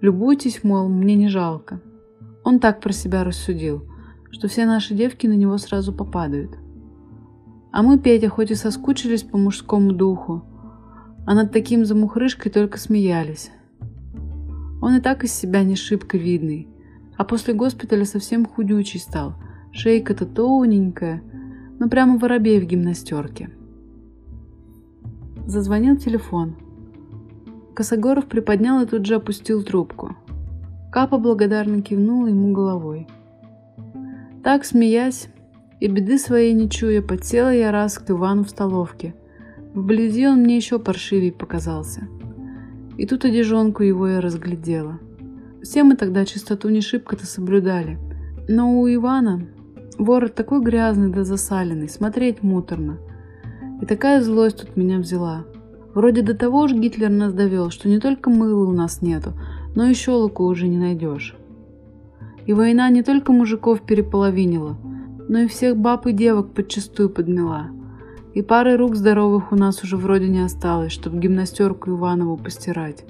Любуйтесь, 0.00 0.62
мол, 0.62 0.88
мне 0.88 1.16
не 1.16 1.28
жалко. 1.28 1.80
Он 2.44 2.60
так 2.60 2.80
про 2.80 2.92
себя 2.92 3.24
рассудил, 3.24 3.84
что 4.30 4.46
все 4.46 4.64
наши 4.64 4.94
девки 4.94 5.26
на 5.26 5.34
него 5.34 5.58
сразу 5.58 5.92
попадают. 5.92 6.52
А 7.72 7.82
мы, 7.82 7.98
Петя, 7.98 8.28
хоть 8.28 8.52
и 8.52 8.54
соскучились 8.54 9.24
по 9.24 9.38
мужскому 9.38 9.92
духу, 9.92 10.44
а 11.26 11.34
над 11.34 11.50
таким 11.50 11.84
замухрышкой 11.84 12.52
только 12.52 12.78
смеялись. 12.78 13.50
Он 14.84 14.96
и 14.96 15.00
так 15.00 15.24
из 15.24 15.32
себя 15.32 15.62
не 15.62 15.76
шибко 15.76 16.18
видный, 16.18 16.68
а 17.16 17.24
после 17.24 17.54
госпиталя 17.54 18.04
совсем 18.04 18.44
худючий 18.44 19.00
стал. 19.00 19.32
Шейка-то 19.72 20.26
тоненькая, 20.26 21.22
но 21.78 21.88
прямо 21.88 22.18
воробей 22.18 22.60
в 22.60 22.66
гимнастерке. 22.66 23.48
Зазвонил 25.46 25.96
телефон. 25.96 26.56
Косогоров 27.74 28.26
приподнял 28.26 28.82
и 28.82 28.86
тут 28.86 29.06
же 29.06 29.14
опустил 29.14 29.62
трубку. 29.62 30.16
Капа 30.92 31.16
благодарно 31.16 31.80
кивнула 31.80 32.26
ему 32.26 32.52
головой. 32.52 33.08
Так, 34.42 34.66
смеясь 34.66 35.28
и 35.80 35.88
беды 35.88 36.18
своей 36.18 36.52
не 36.52 36.68
чуя, 36.68 37.00
подсела 37.00 37.54
я 37.54 37.72
раз 37.72 37.98
к 37.98 38.10
Ивану 38.10 38.44
в 38.44 38.50
столовке. 38.50 39.14
Вблизи 39.72 40.26
он 40.26 40.40
мне 40.40 40.56
еще 40.58 40.78
паршивей 40.78 41.32
показался. 41.32 42.06
И 42.96 43.06
тут 43.06 43.24
одежонку 43.24 43.82
его 43.82 44.06
я 44.06 44.20
разглядела. 44.20 44.98
Все 45.62 45.82
мы 45.82 45.96
тогда 45.96 46.24
чистоту 46.24 46.68
не 46.68 46.80
шибко-то 46.80 47.26
соблюдали. 47.26 47.98
Но 48.48 48.80
у 48.80 48.92
Ивана 48.92 49.48
ворот 49.98 50.34
такой 50.34 50.60
грязный 50.60 51.10
да 51.10 51.24
засаленный, 51.24 51.88
смотреть 51.88 52.42
муторно. 52.42 52.98
И 53.80 53.86
такая 53.86 54.22
злость 54.22 54.60
тут 54.60 54.76
меня 54.76 54.98
взяла. 54.98 55.44
Вроде 55.94 56.22
до 56.22 56.34
того 56.34 56.66
же 56.66 56.76
Гитлер 56.76 57.10
нас 57.10 57.32
довел, 57.32 57.70
что 57.70 57.88
не 57.88 58.00
только 58.00 58.28
мыла 58.28 58.68
у 58.68 58.72
нас 58.72 59.00
нету, 59.00 59.32
но 59.74 59.86
и 59.86 59.94
щелоку 59.94 60.44
уже 60.44 60.66
не 60.66 60.76
найдешь. 60.76 61.36
И 62.46 62.52
война 62.52 62.90
не 62.90 63.02
только 63.02 63.32
мужиков 63.32 63.82
переполовинила, 63.82 64.76
но 65.28 65.38
и 65.38 65.46
всех 65.46 65.76
баб 65.76 66.06
и 66.06 66.12
девок 66.12 66.52
подчастую 66.52 67.08
подмела. 67.10 67.70
И 68.34 68.42
пары 68.42 68.76
рук 68.76 68.96
здоровых 68.96 69.52
у 69.52 69.56
нас 69.56 69.84
уже 69.84 69.96
вроде 69.96 70.28
не 70.28 70.40
осталось, 70.40 70.92
чтобы 70.92 71.18
гимнастерку 71.18 71.90
Иванову 71.90 72.36
постирать. 72.36 73.04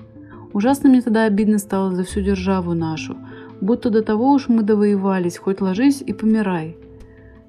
Ужасно 0.52 0.90
мне 0.90 1.00
тогда 1.00 1.24
обидно 1.24 1.58
стало 1.58 1.94
за 1.94 2.04
всю 2.04 2.20
державу 2.20 2.74
нашу, 2.74 3.16
будто 3.60 3.88
до 3.88 4.02
того 4.02 4.32
уж 4.32 4.48
мы 4.48 4.62
довоевались, 4.62 5.38
хоть 5.38 5.62
ложись 5.62 6.02
и 6.02 6.12
помирай. 6.12 6.76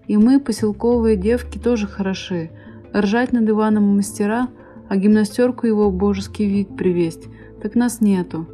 И 0.08 0.15
мы, 0.15 0.39
поселковые 0.39 1.17
девки, 1.17 1.58
тоже 1.58 1.88
хороши. 1.88 2.50
Ржать 2.96 3.34
над 3.34 3.50
Иваном 3.50 3.96
мастера, 3.98 4.48
а 4.88 4.96
гимнастерку 4.96 5.67
его 5.67 5.91
божеский 5.91 6.48
вид 6.48 6.77
привесть, 6.77 7.27
так 7.62 7.75
нас 7.75 8.00
нету. 8.00 8.48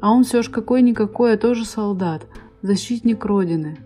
А 0.00 0.12
он 0.12 0.24
все 0.24 0.42
ж 0.42 0.48
какой-никакой, 0.48 1.34
а 1.34 1.38
тоже 1.38 1.64
солдат, 1.64 2.26
защитник 2.62 3.24
Родины. 3.24 3.78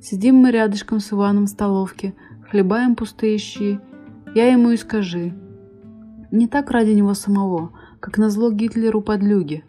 Сидим 0.00 0.36
мы 0.36 0.52
рядышком 0.52 1.00
с 1.00 1.12
Иваном 1.12 1.46
в 1.46 1.48
столовке, 1.48 2.14
хлебаем 2.48 2.94
пустые 2.94 3.38
щи. 3.38 3.80
Я 4.34 4.52
ему 4.52 4.70
и 4.70 4.76
скажи. 4.76 5.34
Не 6.30 6.46
так 6.46 6.70
ради 6.70 6.90
него 6.90 7.14
самого, 7.14 7.72
как 8.00 8.18
назло 8.18 8.50
Гитлеру 8.50 9.00
подлюги. 9.00 9.64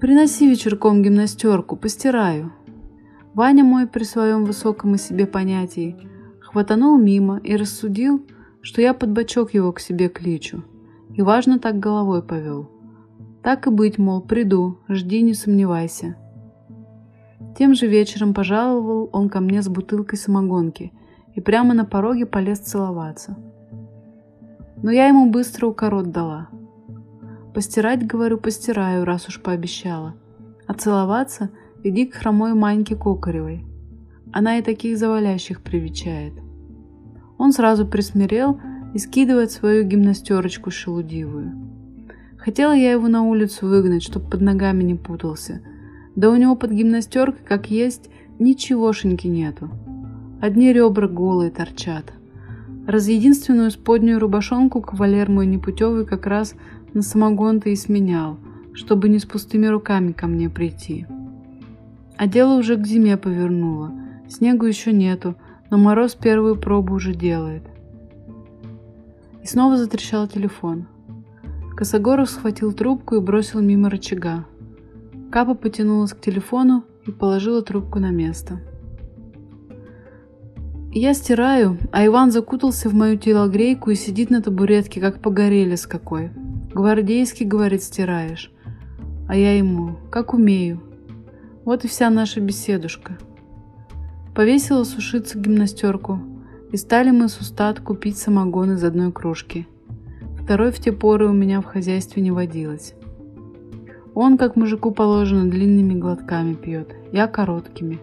Приноси 0.00 0.48
вечерком 0.48 1.02
гимнастерку, 1.02 1.76
постираю. 1.76 2.52
Ваня 3.34 3.64
мой 3.64 3.86
при 3.86 4.04
своем 4.04 4.44
высоком 4.44 4.94
и 4.94 4.98
себе 4.98 5.26
понятии 5.26 5.96
хватанул 6.40 6.98
мимо 6.98 7.38
и 7.38 7.56
рассудил, 7.56 8.24
что 8.60 8.80
я 8.80 8.94
под 8.94 9.10
бочок 9.10 9.54
его 9.54 9.72
к 9.72 9.80
себе 9.80 10.08
кличу. 10.08 10.62
И 11.14 11.22
важно 11.22 11.58
так 11.58 11.78
головой 11.78 12.22
повел. 12.22 12.70
Так 13.42 13.66
и 13.66 13.70
быть, 13.70 13.98
мол, 13.98 14.22
приду, 14.22 14.78
жди, 14.88 15.20
не 15.22 15.34
сомневайся. 15.34 16.16
Тем 17.58 17.74
же 17.74 17.86
вечером 17.86 18.34
пожаловал 18.34 19.10
он 19.12 19.28
ко 19.28 19.40
мне 19.40 19.62
с 19.62 19.68
бутылкой 19.68 20.18
самогонки 20.18 20.92
и 21.34 21.40
прямо 21.40 21.74
на 21.74 21.84
пороге 21.84 22.26
полез 22.26 22.58
целоваться. 22.60 23.36
Но 24.84 24.90
я 24.90 25.08
ему 25.08 25.30
быстро 25.30 25.68
укорот 25.68 26.10
дала. 26.10 26.48
Постирать, 27.54 28.06
говорю, 28.06 28.36
постираю, 28.36 29.06
раз 29.06 29.26
уж 29.28 29.40
пообещала. 29.40 30.14
А 30.66 30.74
целоваться 30.74 31.48
иди 31.82 32.04
к 32.04 32.12
хромой 32.12 32.52
Маньке 32.52 32.94
Кокаревой. 32.94 33.64
Она 34.30 34.58
и 34.58 34.62
таких 34.62 34.98
завалящих 34.98 35.62
привечает. 35.62 36.34
Он 37.38 37.52
сразу 37.52 37.86
присмирел 37.86 38.60
и 38.92 38.98
скидывает 38.98 39.50
свою 39.52 39.84
гимнастерочку 39.84 40.70
шелудивую. 40.70 41.54
Хотела 42.36 42.72
я 42.72 42.92
его 42.92 43.08
на 43.08 43.22
улицу 43.22 43.66
выгнать, 43.66 44.02
чтоб 44.02 44.30
под 44.30 44.42
ногами 44.42 44.82
не 44.82 44.96
путался. 44.96 45.62
Да 46.14 46.28
у 46.28 46.36
него 46.36 46.56
под 46.56 46.72
гимнастеркой, 46.72 47.42
как 47.42 47.70
есть, 47.70 48.10
ничегошеньки 48.38 49.28
нету. 49.28 49.70
Одни 50.42 50.74
ребра 50.74 51.08
голые 51.08 51.50
торчат. 51.50 52.12
Раз 52.86 53.08
единственную 53.08 53.70
споднюю 53.70 54.18
рубашонку 54.18 54.82
кавалер 54.82 55.30
мой 55.30 55.46
непутевый 55.46 56.04
как 56.04 56.26
раз 56.26 56.54
на 56.92 57.00
самогон-то 57.00 57.70
и 57.70 57.76
сменял, 57.76 58.38
чтобы 58.74 59.08
не 59.08 59.18
с 59.18 59.24
пустыми 59.24 59.66
руками 59.66 60.12
ко 60.12 60.26
мне 60.26 60.50
прийти. 60.50 61.06
А 62.16 62.26
дело 62.26 62.58
уже 62.58 62.76
к 62.76 62.86
зиме 62.86 63.16
повернуло. 63.16 63.92
Снегу 64.28 64.66
еще 64.66 64.92
нету, 64.92 65.34
но 65.70 65.78
мороз 65.78 66.14
первую 66.14 66.56
пробу 66.56 66.94
уже 66.94 67.14
делает. 67.14 67.62
И 69.42 69.46
снова 69.46 69.76
затрещал 69.76 70.28
телефон. 70.28 70.86
Косогоров 71.74 72.30
схватил 72.30 72.72
трубку 72.72 73.16
и 73.16 73.20
бросил 73.20 73.60
мимо 73.60 73.90
рычага. 73.90 74.46
Капа 75.32 75.54
потянулась 75.54 76.12
к 76.12 76.20
телефону 76.20 76.84
и 77.06 77.10
положила 77.10 77.62
трубку 77.62 77.98
на 77.98 78.10
место. 78.10 78.60
Я 80.94 81.12
стираю, 81.12 81.76
а 81.92 82.06
Иван 82.06 82.30
закутался 82.30 82.88
в 82.88 82.94
мою 82.94 83.18
телогрейку 83.18 83.90
и 83.90 83.94
сидит 83.94 84.30
на 84.30 84.40
табуретке, 84.40 85.00
как 85.00 85.20
погорели 85.20 85.74
с 85.74 85.86
какой. 85.86 86.30
Гвардейский, 86.72 87.44
говорит, 87.44 87.82
стираешь. 87.82 88.50
А 89.28 89.36
я 89.36 89.56
ему, 89.56 89.96
как 90.10 90.32
умею. 90.32 90.80
Вот 91.64 91.84
и 91.84 91.88
вся 91.88 92.10
наша 92.10 92.40
беседушка. 92.40 93.18
Повесила 94.34 94.84
сушиться 94.84 95.38
гимнастерку, 95.38 96.20
и 96.72 96.76
стали 96.76 97.10
мы 97.10 97.28
с 97.28 97.38
устатку 97.38 97.94
пить 97.94 98.18
самогон 98.18 98.72
из 98.72 98.84
одной 98.84 99.12
кружки– 99.12 99.66
Второй 100.44 100.72
в 100.72 100.78
те 100.78 100.92
поры 100.92 101.26
у 101.26 101.32
меня 101.32 101.62
в 101.62 101.64
хозяйстве 101.64 102.22
не 102.22 102.30
водилось. 102.30 102.92
Он, 104.14 104.36
как 104.36 104.56
мужику 104.56 104.90
положено, 104.90 105.50
длинными 105.50 105.98
глотками 105.98 106.52
пьет, 106.52 106.94
я 107.12 107.26
короткими. 107.28 107.98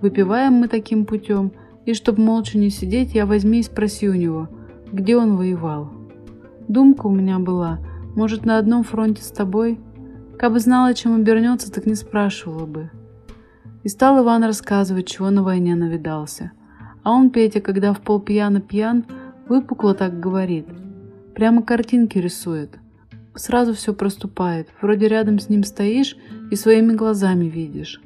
Выпиваем 0.00 0.54
мы 0.54 0.68
таким 0.68 1.04
путем, 1.04 1.52
и 1.86 1.94
чтоб 1.94 2.18
молча 2.18 2.58
не 2.58 2.68
сидеть, 2.68 3.14
я 3.14 3.24
возьми 3.24 3.60
и 3.60 3.62
спроси 3.62 4.08
у 4.08 4.14
него, 4.14 4.48
где 4.92 5.16
он 5.16 5.36
воевал. 5.36 5.90
Думка 6.68 7.06
у 7.06 7.10
меня 7.10 7.38
была, 7.38 7.78
может, 8.14 8.44
на 8.44 8.58
одном 8.58 8.84
фронте 8.84 9.22
с 9.22 9.30
тобой? 9.30 9.80
Кабы 10.38 10.60
знала, 10.60 10.92
чем 10.92 11.14
обернется, 11.14 11.72
так 11.72 11.86
не 11.86 11.94
спрашивала 11.94 12.66
бы. 12.66 12.90
И 13.84 13.88
стал 13.88 14.22
Иван 14.22 14.44
рассказывать, 14.44 15.06
чего 15.06 15.30
на 15.30 15.42
войне 15.42 15.74
навидался. 15.74 16.52
А 17.02 17.12
он, 17.12 17.30
Петя, 17.30 17.62
когда 17.62 17.94
в 17.94 18.00
пол 18.00 18.20
пьяно 18.20 18.60
пьян, 18.60 19.06
выпукло 19.48 19.94
так 19.94 20.20
говорит– 20.20 20.66
Прямо 21.36 21.62
картинки 21.62 22.16
рисует. 22.16 22.78
Сразу 23.34 23.74
все 23.74 23.92
проступает. 23.92 24.68
Вроде 24.80 25.06
рядом 25.06 25.38
с 25.38 25.50
ним 25.50 25.64
стоишь 25.64 26.16
и 26.50 26.56
своими 26.56 26.94
глазами 26.94 27.44
видишь. 27.44 28.00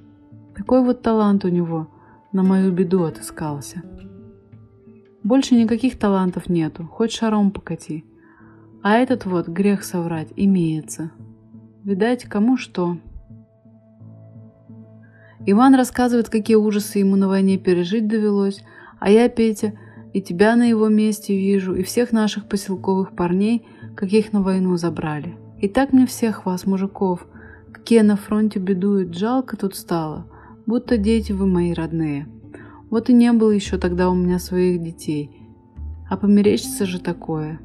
Такой 0.57 0.83
вот 0.83 1.03
талант 1.03 1.45
у 1.45 1.49
него 1.49 1.87
на 2.33 2.43
мою 2.43 2.73
беду 2.73 3.05
отыскался. 3.05 3.83
Больше 5.23 5.55
никаких 5.55 5.99
талантов 5.99 6.49
нету, 6.49 6.87
хоть 6.87 7.13
шаром 7.13 7.51
покати. 7.51 8.05
А 8.83 8.97
этот 8.97 9.27
вот, 9.27 9.49
грех 9.49 9.85
соврать, 9.85 10.29
имеется. 10.37 11.11
Видать, 11.85 12.25
кому 12.25 12.57
что. 12.57 12.97
Иван 15.45 15.75
рассказывает, 15.75 16.29
какие 16.29 16.57
ужасы 16.57 16.99
ему 16.99 17.17
на 17.17 17.29
войне 17.29 17.59
пережить 17.59 18.09
довелось, 18.09 18.63
а 18.99 19.11
я, 19.11 19.29
Петя, 19.29 19.75
и 20.13 20.21
тебя 20.21 20.57
на 20.57 20.65
его 20.65 20.89
месте 20.89 21.37
вижу, 21.37 21.75
и 21.75 21.83
всех 21.83 22.13
наших 22.13 22.47
поселковых 22.47 23.15
парней, 23.15 23.67
каких 23.97 24.33
на 24.33 24.43
войну 24.43 24.77
забрали. 24.77 25.37
И 25.61 25.69
так 25.69 25.93
мне 25.93 26.07
всех 26.07 26.47
вас, 26.47 26.67
мужиков, 26.67 27.27
какие 27.73 28.01
на 28.01 28.17
фронте 28.17 28.59
бедуют, 28.59 29.15
жалко 29.15 29.57
тут 29.57 29.75
стало, 29.75 30.27
будто 30.71 30.99
дети 30.99 31.33
вы 31.33 31.47
мои 31.47 31.73
родные. 31.73 32.29
Вот 32.91 33.11
и 33.11 33.13
не 33.13 33.33
было 33.33 33.51
еще 33.51 33.77
тогда 33.77 34.09
у 34.09 34.15
меня 34.15 34.39
своих 34.39 34.81
детей. 34.81 35.49
А 36.09 36.17
померечься 36.17 36.87
же 36.87 37.01
такое. 37.01 37.61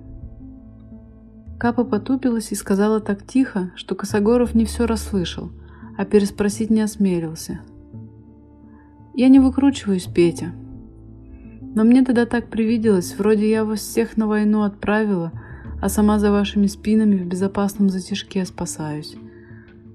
Капа 1.60 1.84
потупилась 1.84 2.52
и 2.52 2.56
сказала 2.56 3.00
так 3.00 3.24
тихо, 3.24 3.72
что 3.76 3.94
Косогоров 3.94 4.56
не 4.56 4.66
все 4.66 4.88
расслышал, 4.88 5.52
а 5.96 6.04
переспросить 6.04 6.72
не 6.72 6.82
осмелился. 6.82 7.62
«Я 9.14 9.30
не 9.30 9.40
выкручиваюсь, 9.40 10.06
Петя», 10.06 10.54
но 11.76 11.84
мне 11.84 12.04
тогда 12.04 12.26
так 12.26 12.50
привиделось, 12.50 13.16
вроде 13.16 13.48
я 13.48 13.66
вас 13.66 13.82
всех 13.82 14.18
на 14.18 14.26
войну 14.26 14.64
отправила, 14.64 15.32
а 15.80 15.90
сама 15.90 16.18
за 16.18 16.32
вашими 16.32 16.66
спинами 16.66 17.18
в 17.18 17.28
безопасном 17.28 17.90
затишке 17.90 18.46
спасаюсь. 18.46 19.16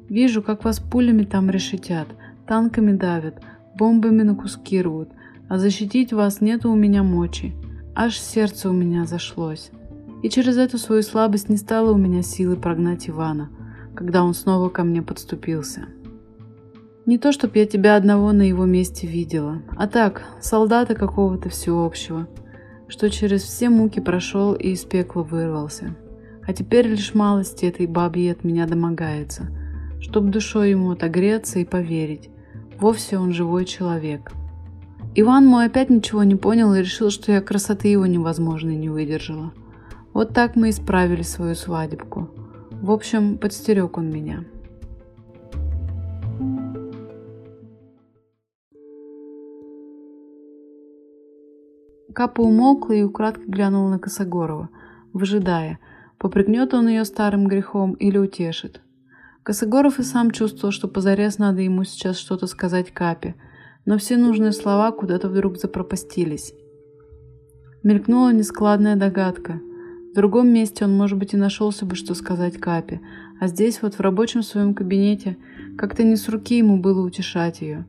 Вижу, 0.09 0.43
как 0.43 0.63
вас 0.65 0.79
пулями 0.79 1.25
там 1.25 1.51
решетят, 1.51 2.07
танками 2.51 2.91
давят, 2.91 3.37
бомбами 3.77 4.23
на 4.23 4.35
куски 4.35 4.83
рвут, 4.83 5.11
а 5.49 5.57
защитить 5.57 6.13
вас 6.13 6.41
нету 6.41 6.73
у 6.73 6.75
меня 6.75 7.05
мочи. 7.05 7.55
Аж 7.95 8.19
сердце 8.19 8.69
у 8.69 8.73
меня 8.73 9.07
зашлось. 9.07 9.71
И 10.25 10.29
через 10.29 10.57
эту 10.57 10.77
свою 10.77 11.03
слабость 11.03 11.49
не 11.49 11.57
стало 11.57 11.93
у 11.93 11.97
меня 11.97 12.23
силы 12.23 12.57
прогнать 12.57 13.09
Ивана, 13.09 13.51
когда 13.95 14.25
он 14.25 14.35
снова 14.35 14.69
ко 14.69 14.83
мне 14.83 15.01
подступился. 15.01 15.83
Не 17.07 17.19
то, 17.19 17.31
чтоб 17.31 17.55
я 17.55 17.67
тебя 17.67 17.95
одного 17.95 18.33
на 18.33 18.43
его 18.43 18.65
месте 18.65 19.07
видела, 19.07 19.63
а 19.77 19.87
так, 19.87 20.25
солдата 20.41 20.97
какого-то 20.97 21.51
всеобщего, 21.51 22.27
что 22.89 23.11
через 23.11 23.43
все 23.43 23.71
муки 23.71 24.01
прошел 24.01 24.55
и 24.55 24.71
из 24.71 24.83
пекла 24.83 25.23
вырвался. 25.23 25.95
А 26.45 26.53
теперь 26.53 26.89
лишь 26.89 27.15
малости 27.15 27.67
этой 27.67 27.87
бабьи 27.87 28.29
от 28.29 28.43
меня 28.43 28.67
домогается, 28.67 29.51
чтоб 30.01 30.31
душой 30.31 30.71
ему 30.71 30.91
отогреться 30.91 31.61
и 31.61 31.65
поверить, 31.65 32.29
вовсе 32.81 33.19
он 33.19 33.33
живой 33.33 33.65
человек. 33.65 34.33
Иван 35.15 35.47
мой 35.47 35.67
опять 35.67 35.91
ничего 35.91 36.23
не 36.23 36.37
понял 36.37 36.73
и 36.75 36.81
решил, 36.81 37.11
что 37.11 37.33
я 37.33 37.41
красоты 37.41 37.89
его 37.89 38.07
невозможной 38.07 38.77
не 38.77 38.89
выдержала. 38.89 39.53
Вот 40.13 40.33
так 40.33 40.57
мы 40.57 40.71
и 40.71 40.73
справили 40.73 41.23
свою 41.23 41.55
свадебку. 41.55 42.31
В 42.71 42.91
общем, 42.91 43.39
подстерег 43.39 43.99
он 43.99 44.11
меня. 44.11 44.45
Капа 52.15 52.41
умолкла 52.41 52.93
и 52.93 53.03
украдкой 53.03 53.47
глянула 53.47 53.91
на 53.91 53.99
Косогорова, 53.99 54.69
выжидая, 55.13 55.79
попрыгнет 56.19 56.75
он 56.75 56.89
ее 56.89 57.05
старым 57.05 57.47
грехом 57.47 57.93
или 57.95 58.19
утешит. 58.19 58.81
Косогоров 59.43 59.99
и 59.99 60.03
сам 60.03 60.31
чувствовал, 60.31 60.73
что 60.73 60.89
позарез 60.89 61.39
надо 61.39 61.63
ему 61.63 61.85
сейчас 61.85 62.19
что-то 62.19 62.47
сказать 62.47 62.93
Капе, 62.93 63.35
но 63.87 63.97
все 63.99 64.17
нужные 64.17 64.53
слова 64.53 64.93
куда-то 64.93 65.29
вдруг 65.29 65.57
запропастились. 65.57 66.53
Мелькнула 67.83 68.33
нескладная 68.33 68.97
догадка. 68.97 69.61
В 70.13 70.15
другом 70.15 70.49
месте 70.49 70.85
он, 70.85 70.97
может 70.97 71.19
быть, 71.19 71.33
и 71.33 71.39
нашелся 71.39 71.87
бы, 71.87 71.95
что 71.95 72.15
сказать 72.15 72.59
Капе, 72.59 73.01
а 73.41 73.47
здесь 73.47 73.81
вот 73.81 73.95
в 73.95 74.01
рабочем 74.01 74.43
своем 74.43 74.75
кабинете 74.75 75.39
как-то 75.79 76.03
не 76.03 76.17
с 76.17 76.29
руки 76.29 76.59
ему 76.59 76.79
было 76.79 77.01
утешать 77.01 77.63
ее. 77.63 77.87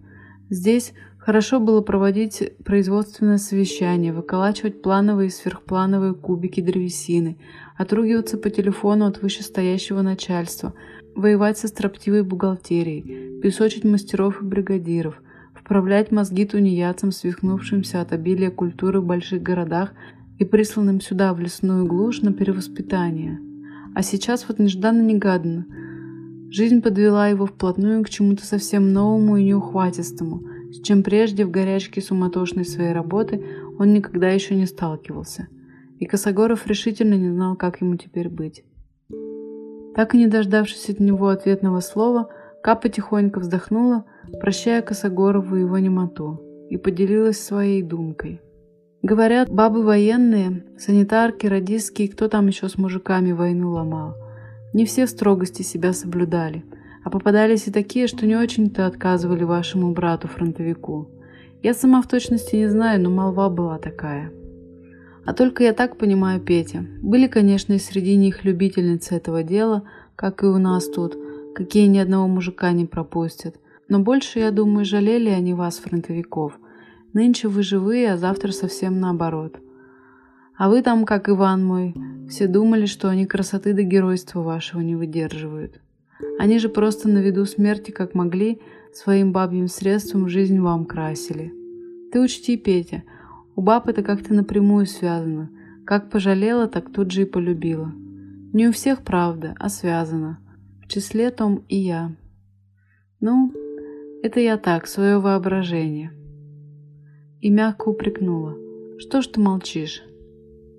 Здесь 0.50 0.94
Хорошо 1.22 1.60
было 1.60 1.82
проводить 1.82 2.52
производственное 2.66 3.38
совещание, 3.38 4.12
выколачивать 4.12 4.82
плановые 4.82 5.28
и 5.28 5.32
сверхплановые 5.32 6.16
кубики 6.16 6.62
древесины, 6.62 7.38
отругиваться 7.78 8.40
по 8.40 8.50
телефону 8.50 9.06
от 9.06 9.22
вышестоящего 9.22 10.02
начальства, 10.02 10.74
воевать 11.22 11.58
со 11.58 11.70
строптивой 11.70 12.24
бухгалтерией, 12.24 13.40
песочить 13.40 13.86
мастеров 13.86 14.42
и 14.42 14.46
бригадиров, 14.46 15.22
вправлять 15.54 16.12
мозги 16.12 16.46
тунеядцам, 16.46 17.14
свихнувшимся 17.14 18.02
от 18.02 18.12
обилия 18.12 18.52
культуры 18.52 19.00
в 19.00 19.06
больших 19.06 19.42
городах 19.42 19.94
и 20.38 20.44
присланным 20.44 21.00
сюда 21.00 21.34
в 21.34 21.40
лесную 21.40 21.86
глушь 21.86 22.22
на 22.22 22.34
перевоспитание. 22.34 23.40
А 23.96 24.02
сейчас 24.02 24.46
вот 24.50 24.60
нежданно-негаданно 24.60 25.66
жизнь 26.50 26.82
подвела 26.82 27.30
его 27.30 27.46
вплотную 27.46 28.04
к 28.04 28.10
чему-то 28.10 28.46
совсем 28.46 28.92
новому 28.92 29.38
и 29.38 29.46
неухватистому– 29.46 30.44
с 30.72 30.80
чем 30.80 31.04
прежде 31.04 31.46
в 31.46 31.52
горячке 31.52 32.02
суматошной 32.02 32.66
своей 32.66 32.94
работы 32.94 33.44
он 33.78 33.94
никогда 33.94 34.30
еще 34.30 34.56
не 34.56 34.66
сталкивался. 34.66 35.50
И 36.00 36.06
Косогоров 36.06 36.66
решительно 36.66 37.16
не 37.16 37.30
знал, 37.30 37.56
как 37.56 37.82
ему 37.82 37.98
теперь 37.98 38.30
быть. 38.30 38.64
Так 39.96 40.16
и 40.16 40.18
не 40.18 40.28
дождавшись 40.28 40.90
от 40.90 41.00
него 41.00 41.28
ответного 41.30 41.80
слова, 41.80 42.30
Капа 42.64 42.90
тихонько 42.90 43.40
вздохнула, 43.40 44.06
прощая 44.40 44.82
Косогорову 44.82 45.56
его 45.56 45.80
немоту, 45.80 46.42
и 46.70 46.78
поделилась 46.78 47.44
своей 47.44 47.82
думкой. 47.82 48.40
Говорят, 49.02 49.50
бабы 49.50 49.84
военные, 49.84 50.66
санитарки, 50.78 51.48
радистки 51.48 52.04
и 52.04 52.08
кто 52.08 52.28
там 52.28 52.48
еще 52.48 52.70
с 52.70 52.78
мужиками 52.78 53.32
войну 53.32 53.72
ломал. 53.72 54.16
Не 54.74 54.86
все 54.86 55.08
в 55.08 55.10
строгости 55.10 55.64
себя 55.64 55.92
соблюдали– 55.92 56.64
а 57.04 57.10
попадались 57.10 57.68
и 57.68 57.72
такие, 57.72 58.08
что 58.08 58.26
не 58.26 58.36
очень-то 58.36 58.86
отказывали 58.86 59.44
вашему 59.44 59.92
брату-фронтовику. 59.92 61.10
Я 61.64 61.74
сама 61.74 62.02
в 62.02 62.08
точности 62.08 62.56
не 62.56 62.68
знаю, 62.68 63.02
но 63.02 63.10
молва 63.10 63.50
была 63.50 63.78
такая. 63.78 64.32
А 65.26 65.34
только 65.34 65.64
я 65.64 65.74
так 65.74 65.98
понимаю 65.98 66.42
Петя. 66.42 66.86
Были, 67.02 67.28
конечно, 67.28 67.74
и 67.74 67.80
среди 67.80 68.16
них 68.16 68.44
любительницы 68.44 69.16
этого 69.16 69.44
дела, 69.44 69.84
как 70.16 70.44
и 70.44 70.48
у 70.48 70.58
нас 70.58 70.88
тут, 70.88 71.18
какие 71.54 71.88
ни 71.88 72.00
одного 72.00 72.28
мужика 72.28 72.72
не 72.72 72.86
пропустят. 72.86 73.56
Но 73.88 74.00
больше, 74.00 74.40
я 74.40 74.52
думаю, 74.52 74.86
жалели 74.86 75.30
они 75.30 75.54
вас, 75.54 75.78
фронтовиков. 75.78 76.58
Нынче 77.14 77.50
вы 77.50 77.62
живые, 77.62 78.14
а 78.14 78.18
завтра 78.18 78.52
совсем 78.52 79.00
наоборот. 79.00 79.60
А 80.58 80.70
вы 80.70 80.82
там, 80.82 81.06
как 81.06 81.28
Иван 81.30 81.66
мой, 81.66 81.94
все 82.30 82.48
думали, 82.48 82.86
что 82.86 83.10
они 83.10 83.26
красоты 83.26 83.74
до 83.74 83.84
геройства 83.84 84.42
вашего 84.42 84.82
не 84.82 84.96
выдерживают. 84.96 85.82
Они 86.40 86.60
же 86.60 86.70
просто 86.70 87.10
на 87.10 87.18
виду 87.18 87.46
смерти, 87.46 87.92
как 87.92 88.14
могли, 88.14 88.62
своим 88.94 89.32
бабьим 89.32 89.68
средством 89.68 90.30
жизнь 90.30 90.60
вам 90.60 90.86
красили. 90.86 91.54
Ты 92.12 92.20
учти, 92.20 92.58
Петя, 92.58 93.04
у 93.56 93.62
баб 93.62 93.88
это 93.88 94.04
как-то 94.04 94.34
напрямую 94.34 94.86
связано. 94.86 95.50
Как 95.86 96.10
пожалела, 96.10 96.68
так 96.68 96.92
тут 96.92 97.12
же 97.12 97.24
и 97.24 97.26
полюбила. 97.26 97.92
Не 98.54 98.68
у 98.68 98.72
всех 98.72 99.04
правда, 99.04 99.56
а 99.60 99.70
связано. 99.70 100.40
В 100.84 100.88
числе 100.88 101.32
том 101.32 101.64
и 101.68 101.78
я. 101.78 102.16
Ну, 103.20 103.52
это 104.24 104.40
я 104.40 104.58
так, 104.58 104.88
свое 104.88 105.20
воображение. 105.20 106.12
И 107.40 107.50
мягко 107.50 107.90
упрекнула. 107.90 108.56
Что 109.00 109.22
ж 109.22 109.28
ты 109.28 109.40
молчишь? 109.40 110.04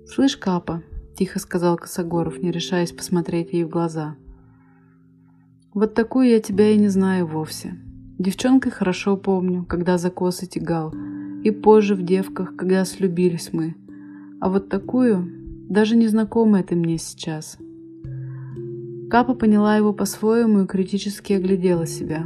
Слышь, 0.05 0.37
Капа, 0.37 0.83
тихо 1.17 1.39
сказал 1.39 1.77
Косогоров, 1.77 2.41
не 2.41 2.51
решаясь 2.51 2.91
посмотреть 2.91 3.53
ей 3.53 3.63
в 3.63 3.69
глаза. 3.69 4.15
Вот 5.73 5.93
такую 5.93 6.29
я 6.29 6.39
тебя 6.39 6.69
и 6.69 6.77
не 6.77 6.87
знаю 6.87 7.25
вовсе. 7.25 7.75
Девчонкой 8.19 8.71
хорошо 8.71 9.17
помню, 9.17 9.65
когда 9.65 9.97
за 9.97 10.11
косы 10.11 10.45
тягал, 10.45 10.93
и 11.43 11.51
позже 11.51 11.95
в 11.95 12.03
девках, 12.03 12.55
когда 12.55 12.85
слюбились 12.85 13.49
мы. 13.51 13.75
А 14.39 14.49
вот 14.49 14.69
такую, 14.69 15.27
даже 15.69 15.95
незнакомая 15.95 16.63
ты 16.63 16.75
мне 16.75 16.97
сейчас. 16.97 17.57
Капа 19.09 19.35
поняла 19.35 19.77
его 19.77 19.93
по-своему 19.93 20.61
и 20.63 20.67
критически 20.67 21.33
оглядела 21.33 21.85
себя. 21.85 22.25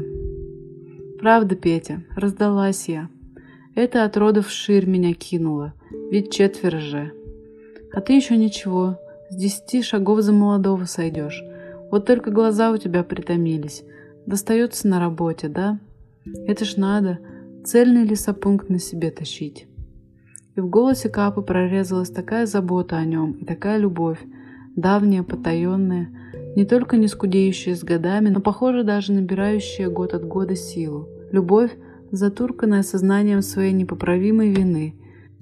Правда, 1.20 1.56
Петя, 1.56 2.04
раздалась 2.16 2.88
я. 2.88 3.10
Это 3.76 4.04
от 4.06 4.16
родов 4.18 4.50
ширь 4.50 4.86
меня 4.86 5.14
кинуло, 5.14 5.74
ведь 6.12 6.32
четверо 6.32 6.80
же. 6.80 7.12
А 7.92 8.02
ты 8.02 8.14
еще 8.14 8.38
ничего, 8.38 8.98
с 9.30 9.36
десяти 9.36 9.82
шагов 9.82 10.22
за 10.22 10.32
молодого 10.32 10.86
сойдешь. 10.86 11.44
Вот 11.92 12.06
только 12.06 12.32
глаза 12.32 12.72
у 12.72 12.78
тебя 12.78 13.04
притомились. 13.04 13.84
Достается 14.26 14.88
на 14.88 15.00
работе, 15.00 15.48
да? 15.48 15.80
Это 16.46 16.66
ж 16.66 16.78
надо. 16.78 17.20
Цельный 17.68 18.06
лесопункт 18.06 18.70
на 18.70 18.80
себе 18.80 19.12
тащить. 19.12 19.68
И 20.56 20.62
в 20.62 20.70
голосе 20.70 21.10
Капы 21.10 21.42
прорезалась 21.42 22.10
такая 22.10 22.46
забота 22.46 22.96
о 22.96 23.04
нем 23.04 23.34
и 23.34 23.44
такая 23.44 23.78
любовь, 23.78 24.20
давняя, 24.78 25.22
потаенная, 25.22 26.08
не 26.56 26.64
только 26.64 26.96
не 26.96 27.10
скудеющая 27.10 27.76
с 27.76 27.84
годами, 27.84 28.30
но, 28.30 28.40
похоже, 28.40 28.86
даже 28.86 29.12
набирающая 29.12 29.90
год 29.90 30.14
от 30.14 30.26
года 30.26 30.56
силу. 30.56 31.10
Любовь, 31.34 31.72
затурканная 32.10 32.84
сознанием 32.84 33.42
своей 33.42 33.74
непоправимой 33.74 34.54
вины, 34.54 34.96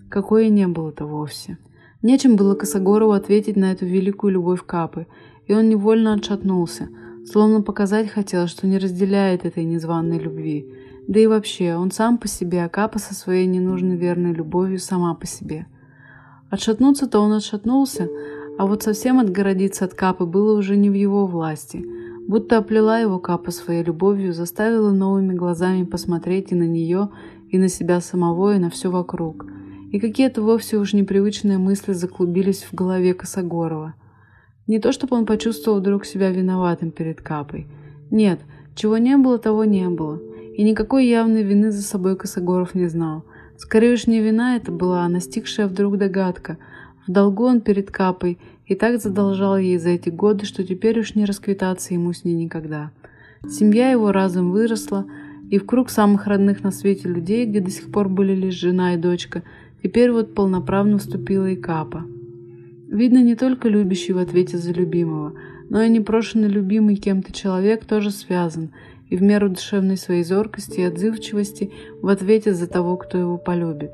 какой 0.10 0.48
и 0.48 0.50
не 0.50 0.68
было-то 0.68 1.06
вовсе. 1.06 1.60
Нечем 2.02 2.38
было 2.38 2.56
Косогорову 2.56 3.12
ответить 3.12 3.56
на 3.56 3.72
эту 3.72 3.86
великую 3.86 4.34
любовь 4.34 4.66
Капы, 4.66 5.06
и 5.46 5.54
он 5.54 5.70
невольно 5.70 6.16
отшатнулся, 6.16 6.90
словно 7.32 7.62
показать 7.62 8.10
хотел, 8.10 8.48
что 8.48 8.66
не 8.66 8.80
разделяет 8.80 9.46
этой 9.46 9.64
незваной 9.64 10.18
любви. 10.18 10.66
Да 11.08 11.20
и 11.20 11.28
вообще, 11.28 11.76
он 11.76 11.92
сам 11.92 12.18
по 12.18 12.28
себе, 12.28 12.64
а 12.64 12.70
Капа 12.70 13.00
со 13.00 13.14
своей 13.14 13.46
ненужной 13.46 13.96
верной 13.96 14.34
любовью 14.34 14.80
сама 14.80 15.14
по 15.14 15.28
себе. 15.28 15.68
Отшатнуться-то 16.50 17.20
он 17.20 17.34
отшатнулся, 17.34 18.10
а 18.58 18.66
вот 18.66 18.84
совсем 18.84 19.20
отгородиться 19.20 19.86
от 19.86 19.94
Капы 19.94 20.26
было 20.26 20.58
уже 20.58 20.78
не 20.78 20.90
в 20.90 20.94
его 20.94 21.28
власти. 21.28 21.86
Будто 22.28 22.58
оплела 22.58 23.00
его 23.00 23.20
Капа 23.20 23.52
своей 23.52 23.84
любовью, 23.84 24.34
заставила 24.34 24.92
новыми 24.92 25.34
глазами 25.34 25.84
посмотреть 25.84 26.52
и 26.52 26.56
на 26.56 26.68
нее, 26.68 27.10
и 27.50 27.58
на 27.58 27.70
себя 27.70 28.02
самого, 28.02 28.56
и 28.56 28.60
на 28.60 28.70
все 28.70 28.90
вокруг. 28.90 29.46
И 29.92 30.00
какие-то 30.00 30.42
вовсе 30.42 30.78
уж 30.78 30.94
непривычные 30.94 31.58
мысли 31.58 31.94
заклубились 31.94 32.64
в 32.64 32.74
голове 32.74 33.14
Косогорова– 33.14 33.94
не 34.68 34.80
то, 34.80 34.92
чтобы 34.92 35.16
он 35.16 35.26
почувствовал 35.26 35.80
вдруг 35.80 36.06
себя 36.06 36.32
виноватым 36.32 36.90
перед 36.92 37.22
Капой. 37.22 37.68
Нет, 38.10 38.40
чего 38.74 38.98
не 38.98 39.16
было, 39.18 39.38
того 39.38 39.64
не 39.64 39.88
было. 39.90 40.20
И 40.56 40.64
никакой 40.64 41.06
явной 41.06 41.44
вины 41.44 41.70
за 41.70 41.82
собой 41.82 42.16
Косогоров 42.16 42.76
не 42.76 42.88
знал. 42.88 43.26
Скорее 43.58 43.94
уж 43.94 44.08
не 44.08 44.22
вина 44.22 44.56
это 44.56 44.72
была, 44.72 45.04
а 45.04 45.10
настигшая 45.10 45.68
вдруг 45.68 45.98
догадка. 45.98 46.58
В 47.06 47.12
долгу 47.12 47.44
он 47.44 47.60
перед 47.60 47.92
Капой 47.92 48.38
и 48.66 48.74
так 48.74 49.02
задолжал 49.02 49.58
ей 49.58 49.78
за 49.78 49.90
эти 49.90 50.10
годы, 50.10 50.46
что 50.46 50.64
теперь 50.64 51.00
уж 51.00 51.14
не 51.14 51.26
расквитаться 51.26 51.94
ему 51.94 52.14
с 52.14 52.24
ней 52.24 52.36
никогда. 52.36 52.92
Семья 53.50 53.92
его 53.92 54.14
разом 54.14 54.52
выросла, 54.52 55.06
и 55.52 55.60
в 55.60 55.66
круг 55.66 55.90
самых 55.90 56.26
родных 56.26 56.64
на 56.64 56.72
свете 56.72 57.10
людей, 57.10 57.46
где 57.46 57.60
до 57.60 57.70
сих 57.70 57.92
пор 57.92 58.08
были 58.08 58.34
лишь 58.34 58.56
жена 58.56 58.94
и 58.94 58.98
дочка, 58.98 59.44
теперь 59.84 60.12
вот 60.12 60.34
полноправно 60.34 61.00
вступила 61.00 61.50
и 61.50 61.58
Капа. 61.58 62.06
Видно, 62.88 63.22
не 63.22 63.36
только 63.36 63.68
любящий 63.68 64.14
в 64.14 64.20
ответе 64.20 64.58
за 64.58 64.72
любимого, 64.72 65.34
но 65.70 65.82
и 65.82 65.90
непрошенный 65.90 66.48
любимый 66.48 66.96
кем-то 66.96 67.34
человек 67.34 67.84
тоже 67.86 68.12
связан, 68.12 68.72
и 69.10 69.18
в 69.18 69.22
меру 69.22 69.50
душевной 69.50 69.98
своей 69.98 70.24
зоркости 70.24 70.80
и 70.80 70.84
отзывчивости 70.84 71.72
в 72.02 72.08
ответе 72.08 72.54
за 72.54 72.68
того, 72.68 72.98
кто 72.98 73.18
его 73.18 73.38
полюбит. 73.38 73.92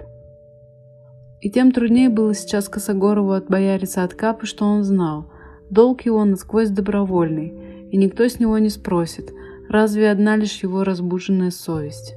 И 1.42 1.50
тем 1.50 1.72
труднее 1.72 2.10
было 2.10 2.36
сейчас 2.36 2.70
Косогорову 2.70 3.32
отбояриться 3.32 4.04
от 4.04 4.14
Капы, 4.14 4.46
что 4.46 4.66
он 4.66 4.84
знал. 4.84 5.32
Долг 5.70 6.02
его 6.04 6.24
насквозь 6.24 6.70
добровольный, 6.70 7.88
и 7.92 7.98
никто 7.98 8.28
с 8.28 8.40
него 8.40 8.58
не 8.60 8.70
спросит, 8.70 9.34
разве 9.68 10.12
одна 10.12 10.36
лишь 10.36 10.62
его 10.64 10.84
разбуженная 10.84 11.52
совесть. 11.52 12.16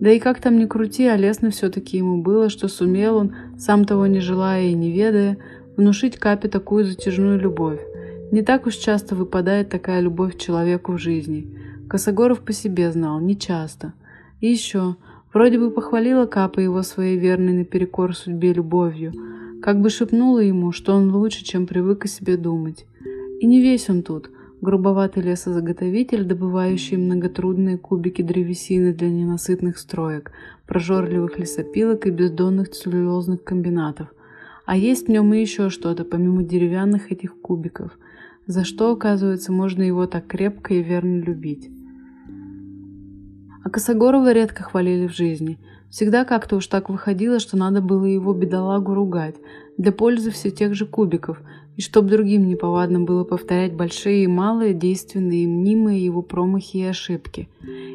Да 0.00 0.10
и 0.10 0.18
как 0.18 0.40
там 0.40 0.58
ни 0.58 0.66
крути, 0.66 1.06
а 1.06 1.16
лестно 1.16 1.50
все-таки 1.50 1.98
ему 1.98 2.22
было, 2.22 2.48
что 2.48 2.68
сумел 2.68 3.16
он, 3.16 3.34
сам 3.58 3.84
того 3.84 4.06
не 4.06 4.20
желая 4.20 4.64
и 4.64 4.74
не 4.74 4.92
ведая, 4.92 5.38
внушить 5.76 6.18
Капе 6.18 6.48
такую 6.48 6.84
затяжную 6.84 7.38
любовь. 7.38 7.80
Не 8.30 8.42
так 8.42 8.66
уж 8.66 8.74
часто 8.74 9.14
выпадает 9.14 9.68
такая 9.68 10.00
любовь 10.00 10.36
человеку 10.36 10.92
в 10.92 10.98
жизни. 10.98 11.54
Косогоров 11.88 12.40
по 12.40 12.52
себе 12.52 12.90
знал, 12.90 13.20
не 13.20 13.38
часто. 13.38 13.92
И 14.40 14.48
еще, 14.48 14.96
вроде 15.32 15.58
бы 15.58 15.70
похвалила 15.70 16.26
Капа 16.26 16.60
его 16.60 16.82
своей 16.82 17.18
верной 17.18 17.52
наперекор 17.52 18.14
судьбе 18.14 18.52
любовью, 18.52 19.12
как 19.62 19.80
бы 19.80 19.90
шепнула 19.90 20.40
ему, 20.40 20.72
что 20.72 20.94
он 20.94 21.14
лучше, 21.14 21.44
чем 21.44 21.66
привык 21.66 22.04
о 22.04 22.08
себе 22.08 22.36
думать. 22.36 22.86
И 23.40 23.46
не 23.46 23.60
весь 23.60 23.88
он 23.88 24.02
тут, 24.02 24.30
грубоватый 24.60 25.22
лесозаготовитель, 25.22 26.24
добывающий 26.24 26.96
многотрудные 26.96 27.78
кубики 27.78 28.22
древесины 28.22 28.92
для 28.92 29.08
ненасытных 29.08 29.78
строек, 29.78 30.32
прожорливых 30.66 31.38
лесопилок 31.38 32.06
и 32.06 32.10
бездонных 32.10 32.70
целлюлозных 32.70 33.44
комбинатов. 33.44 34.08
А 34.66 34.76
есть 34.76 35.06
в 35.06 35.10
нем 35.10 35.32
и 35.32 35.40
еще 35.40 35.70
что-то, 35.70 36.04
помимо 36.04 36.42
деревянных 36.42 37.12
этих 37.12 37.40
кубиков, 37.40 37.96
за 38.48 38.64
что, 38.64 38.90
оказывается, 38.90 39.52
можно 39.52 39.82
его 39.82 40.06
так 40.06 40.26
крепко 40.26 40.74
и 40.74 40.82
верно 40.82 41.20
любить. 41.20 41.70
А 43.62 43.70
Косогорова 43.70 44.32
редко 44.32 44.64
хвалили 44.64 45.06
в 45.06 45.14
жизни. 45.14 45.58
Всегда 45.88 46.24
как-то 46.24 46.56
уж 46.56 46.66
так 46.66 46.90
выходило, 46.90 47.38
что 47.38 47.56
надо 47.56 47.80
было 47.80 48.04
его 48.04 48.34
бедолагу 48.34 48.92
ругать, 48.92 49.36
для 49.78 49.92
пользы 49.92 50.32
все 50.32 50.50
тех 50.50 50.74
же 50.74 50.84
кубиков, 50.84 51.40
и 51.76 51.82
чтоб 51.82 52.06
другим 52.06 52.48
неповадно 52.48 53.00
было 53.00 53.24
повторять 53.24 53.74
большие 53.74 54.24
и 54.24 54.26
малые, 54.26 54.72
действенные 54.72 55.44
и 55.44 55.46
мнимые 55.46 56.02
его 56.02 56.22
промахи 56.22 56.78
и 56.78 56.84
ошибки. 56.84 57.48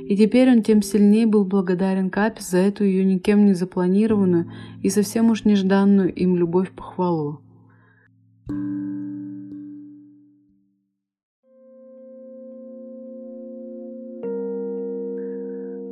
И 0.07 0.15
теперь 0.15 0.51
он 0.51 0.61
тем 0.61 0.83
сильнее 0.83 1.25
был 1.25 1.45
благодарен 1.45 2.09
Капе 2.09 2.41
за 2.41 2.59
эту 2.59 2.83
ее 2.83 3.03
никем 3.03 3.45
не 3.45 3.53
запланированную 3.53 4.51
и 4.83 4.89
совсем 4.89 5.31
уж 5.31 5.45
нежданную 5.45 6.13
им 6.13 6.35
любовь-похвалу. 6.35 7.41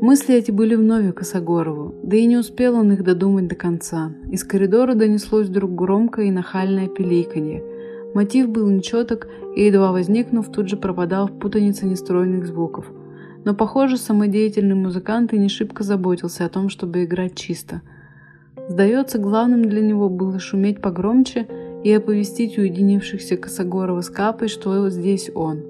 Мысли 0.02 0.34
эти 0.36 0.50
были 0.50 0.76
вновь 0.76 1.14
Косогорову, 1.14 1.94
да 2.04 2.18
и 2.18 2.26
не 2.26 2.38
успел 2.38 2.76
он 2.76 2.94
их 2.94 3.04
додумать 3.04 3.48
до 3.48 3.56
конца. 3.56 4.12
Из 4.32 4.44
коридора 4.44 4.96
донеслось 4.96 5.48
вдруг 5.48 5.76
громкое 5.76 6.28
и 6.28 6.32
нахальное 6.32 6.88
пиликанье– 6.88 7.64
Мотив 8.14 8.50
был 8.50 8.68
нечеток 8.70 9.28
и, 9.56 9.66
едва 9.66 9.92
возникнув, 9.92 10.52
тут 10.52 10.68
же 10.68 10.78
пропадал 10.78 11.28
в 11.28 11.40
путанице 11.40 11.86
нестройных 11.86 12.48
звуков. 12.48 12.92
Но, 13.46 13.54
похоже, 13.54 13.98
самодеятельный 13.98 14.76
музыкант 14.76 15.34
и 15.34 15.38
не 15.38 15.50
шибко 15.50 15.84
заботился 15.84 16.46
о 16.46 16.50
том, 16.50 16.70
чтобы 16.70 17.04
играть 17.04 17.36
чисто. 17.36 17.82
Сдается, 18.68 19.18
главным 19.18 19.64
для 19.70 19.82
него 19.82 20.10
было 20.10 20.40
шуметь 20.40 20.82
погромче 20.82 21.48
и 21.84 21.92
оповестить 21.92 22.58
уединившихся 22.58 23.38
Косогорова 23.38 24.02
с 24.02 24.10
Капой, 24.10 24.48
что 24.48 24.90
здесь 24.90 25.32
он, 25.34 25.62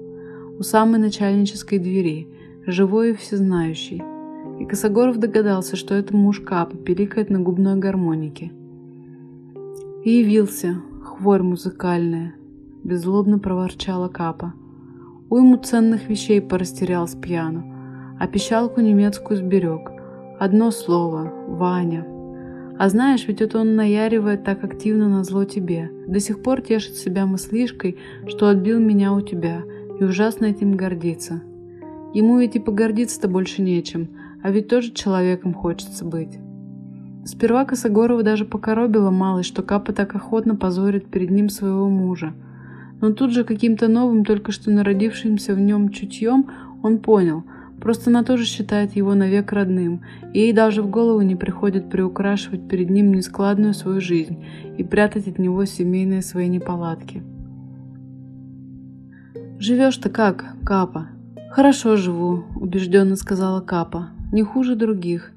у 0.58 0.62
самой 0.62 0.98
начальнической 0.98 1.78
двери, 1.78 2.28
живой 2.66 3.10
и 3.10 3.14
всезнающий. 3.14 4.02
И 4.58 4.64
Косогоров 4.66 5.18
догадался, 5.18 5.76
что 5.76 5.94
это 5.94 6.14
муж 6.14 6.40
Капы 6.40 6.76
пиликает 6.76 7.30
на 7.30 7.38
губной 7.40 7.76
гармонике. 7.76 8.50
И 10.04 10.10
явился, 10.10 10.82
хворь 11.20 11.42
музыкальная»,— 11.42 12.34
беззлобно 12.84 13.38
проворчала 13.38 14.08
Капа. 14.08 14.54
Уйму 15.28 15.58
ценных 15.58 16.08
вещей 16.08 16.40
порастерял 16.40 17.06
с 17.06 17.14
пьяну, 17.14 17.62
а 18.18 18.26
пищалку 18.26 18.80
немецкую 18.80 19.36
сберег. 19.36 19.90
Одно 20.38 20.70
слово— 20.70 21.30
Ваня. 21.48 22.06
А 22.78 22.88
знаешь, 22.88 23.28
ведь 23.28 23.42
это 23.42 23.58
он 23.58 23.76
наяривает 23.76 24.44
так 24.44 24.64
активно 24.64 25.10
на 25.10 25.22
зло 25.22 25.44
тебе. 25.44 25.90
До 26.06 26.20
сих 26.20 26.42
пор 26.42 26.62
тешит 26.62 26.96
себя 26.96 27.26
мыслишкой, 27.26 27.98
что 28.26 28.48
отбил 28.48 28.80
меня 28.80 29.12
у 29.12 29.20
тебя, 29.20 29.62
и 30.00 30.04
ужасно 30.04 30.46
этим 30.46 30.74
гордится. 30.74 31.42
Ему 32.14 32.38
ведь 32.38 32.56
и 32.56 32.60
погордиться-то 32.60 33.28
больше 33.28 33.60
нечем, 33.60 34.08
а 34.42 34.50
ведь 34.50 34.68
тоже 34.68 34.92
человеком 34.92 35.52
хочется 35.52 36.06
быть. 36.06 36.38
Сперва 37.24 37.64
Косогорова 37.64 38.22
даже 38.22 38.44
покоробила 38.44 39.10
малость, 39.10 39.48
что 39.48 39.62
Капа 39.62 39.92
так 39.92 40.14
охотно 40.14 40.56
позорит 40.56 41.06
перед 41.06 41.30
ним 41.30 41.48
своего 41.48 41.88
мужа. 41.88 42.32
Но 43.00 43.12
тут 43.12 43.32
же 43.32 43.44
каким-то 43.44 43.88
новым, 43.88 44.24
только 44.24 44.52
что 44.52 44.70
народившимся 44.70 45.54
в 45.54 45.60
нем 45.60 45.90
чутьем, 45.90 46.46
он 46.82 46.98
понял, 46.98 47.44
просто 47.80 48.10
она 48.10 48.24
тоже 48.24 48.44
считает 48.44 48.96
его 48.96 49.14
навек 49.14 49.52
родным, 49.52 50.02
и 50.32 50.40
ей 50.40 50.52
даже 50.52 50.82
в 50.82 50.90
голову 50.90 51.20
не 51.22 51.36
приходит 51.36 51.90
приукрашивать 51.90 52.68
перед 52.68 52.90
ним 52.90 53.12
нескладную 53.12 53.74
свою 53.74 54.00
жизнь 54.00 54.44
и 54.78 54.84
прятать 54.84 55.28
от 55.28 55.38
него 55.38 55.64
семейные 55.64 56.22
свои 56.22 56.48
неполадки. 56.48 57.22
«Живешь-то 59.58 60.08
как, 60.08 60.56
Капа?» 60.64 61.08
«Хорошо 61.50 61.96
живу»,— 61.96 62.44
убежденно 62.56 63.16
сказала 63.16 63.60
Капа. 63.60 64.08
«Не 64.32 64.42
хуже 64.42 64.74
других. 64.74 65.32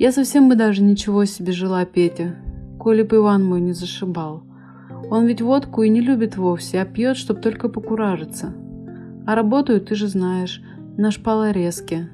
Я 0.00 0.12
совсем 0.12 0.48
бы 0.48 0.54
даже 0.54 0.82
ничего 0.82 1.26
себе 1.26 1.52
жила, 1.52 1.84
Петя, 1.84 2.34
коли 2.78 3.02
бы 3.02 3.16
Иван 3.16 3.44
мой 3.44 3.60
не 3.60 3.74
зашибал. 3.74 4.42
Он 5.10 5.26
ведь 5.26 5.42
водку 5.42 5.82
и 5.82 5.90
не 5.90 6.00
любит 6.00 6.38
вовсе, 6.38 6.80
а 6.80 6.86
пьет, 6.86 7.18
чтоб 7.18 7.38
только 7.38 7.68
покуражиться. 7.68 8.54
А 9.26 9.34
работаю, 9.34 9.82
ты 9.82 9.94
же 9.94 10.08
знаешь, 10.08 10.62
на 10.96 11.10
шпалорезке. 11.10 12.08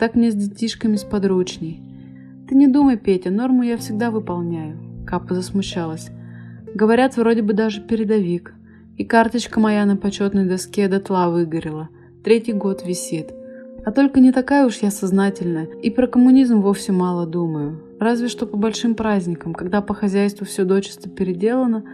Так 0.00 0.16
мне 0.16 0.32
с 0.32 0.34
детишками 0.34 0.96
сподручней. 0.96 1.80
Ты 2.48 2.56
не 2.56 2.66
думай, 2.66 2.96
Петя, 2.96 3.30
норму 3.30 3.62
я 3.62 3.76
всегда 3.76 4.10
выполняю. 4.10 5.04
Капа 5.06 5.36
засмущалась. 5.36 6.10
Говорят, 6.74 7.16
вроде 7.16 7.42
бы 7.42 7.52
даже 7.52 7.82
передовик. 7.82 8.52
И 8.96 9.04
карточка 9.04 9.60
моя 9.60 9.86
на 9.86 9.96
почетной 9.96 10.48
доске 10.48 10.88
дотла 10.88 11.30
выгорела. 11.30 11.88
Третий 12.24 12.52
год 12.52 12.84
висит. 12.84 13.32
А 13.84 13.90
только 13.90 14.20
не 14.20 14.30
такая 14.30 14.66
уж 14.66 14.78
я 14.78 14.90
сознательная, 14.90 15.66
и 15.82 15.90
про 15.90 16.06
коммунизм 16.06 16.60
вовсе 16.60 16.92
мало 16.92 17.26
думаю. 17.26 17.82
Разве 17.98 18.28
что 18.28 18.46
по 18.46 18.56
большим 18.56 18.94
праздникам, 18.94 19.54
когда 19.54 19.80
по 19.80 19.92
хозяйству 19.92 20.46
все 20.46 20.64
дочисто 20.64 21.08
переделано, 21.08 21.84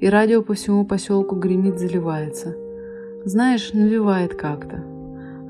и 0.00 0.08
радио 0.08 0.42
по 0.42 0.54
всему 0.54 0.84
поселку 0.84 1.36
гремит, 1.36 1.78
заливается. 1.78 2.56
Знаешь, 3.24 3.72
навевает 3.72 4.34
как-то. 4.34 4.84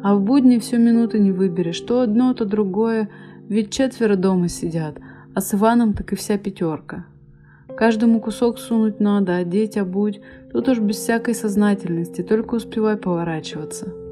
А 0.03 0.15
в 0.15 0.21
будни 0.21 0.59
все 0.59 0.77
минуты 0.77 1.19
не 1.19 1.33
выберешь, 1.33 1.81
то 1.81 2.03
одно, 2.03 2.35
то 2.35 2.45
другое, 2.45 3.09
ведь 3.49 3.73
четверо 3.73 4.17
дома 4.17 4.49
сидят, 4.49 4.99
а 5.35 5.41
с 5.41 5.55
Иваном 5.55 5.95
так 5.95 6.13
и 6.13 6.17
вся 6.17 6.37
пятерка. 6.37 7.07
Каждому 7.77 8.21
кусок 8.21 8.59
сунуть 8.59 9.01
надо, 9.01 9.37
одеть, 9.37 9.77
обуть, 9.77 10.21
тут 10.53 10.69
уж 10.69 10.79
без 10.79 10.97
всякой 10.97 11.35
сознательности, 11.35 12.23
только 12.23 12.55
успевай 12.55 12.97
поворачиваться. 12.97 14.06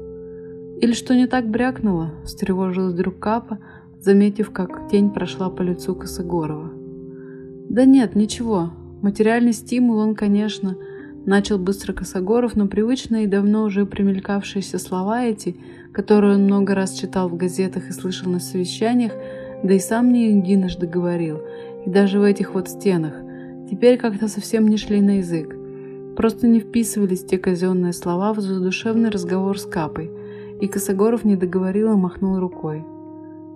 Или 0.81 0.91
что 0.93 1.15
не 1.15 1.27
так 1.27 1.49
брякнуло, 1.49 2.11
встревожилась 2.25 2.93
вдруг 2.93 3.19
Капа, 3.19 3.59
заметив, 3.99 4.51
как 4.51 4.89
тень 4.91 5.09
прошла 5.09 5.49
по 5.49 5.61
лицу 5.61 5.95
Косогорова. 5.95 6.69
Да 7.69 7.85
нет, 7.85 8.15
ничего. 8.15 8.71
Материальный 9.01 9.53
стимул 9.53 9.99
он, 9.99 10.15
конечно, 10.15 10.77
начал 11.25 11.57
быстро 11.57 11.93
Косогоров, 11.93 12.55
но 12.55 12.67
привычные 12.67 13.23
и 13.23 13.27
давно 13.27 13.63
уже 13.63 13.85
примелькавшиеся 13.85 14.77
слова 14.77 15.23
эти, 15.23 15.55
которые 15.93 16.35
он 16.35 16.43
много 16.43 16.75
раз 16.75 16.93
читал 16.93 17.29
в 17.29 17.37
газетах 17.37 17.89
и 17.89 17.93
слышал 17.93 18.29
на 18.29 18.39
совещаниях, 18.39 19.13
да 19.63 19.73
и 19.73 19.79
сам 19.79 20.11
не 20.11 20.29
единожды 20.29 20.87
говорил, 20.87 21.39
и 21.85 21.89
даже 21.89 22.19
в 22.19 22.23
этих 22.23 22.53
вот 22.53 22.67
стенах, 22.67 23.13
теперь 23.71 23.97
как-то 23.97 24.27
совсем 24.27 24.67
не 24.67 24.77
шли 24.77 24.99
на 25.01 25.19
язык. 25.19 25.55
Просто 26.17 26.47
не 26.47 26.59
вписывались 26.59 27.23
те 27.23 27.37
казенные 27.37 27.93
слова 27.93 28.33
в 28.33 28.41
задушевный 28.41 29.09
разговор 29.09 29.57
с 29.57 29.65
Капой– 29.65 30.11
и 30.61 30.67
Косогоров 30.67 31.25
не 31.25 31.35
договорил 31.35 31.93
и 31.93 31.95
махнул 31.95 32.39
рукой. 32.39 32.85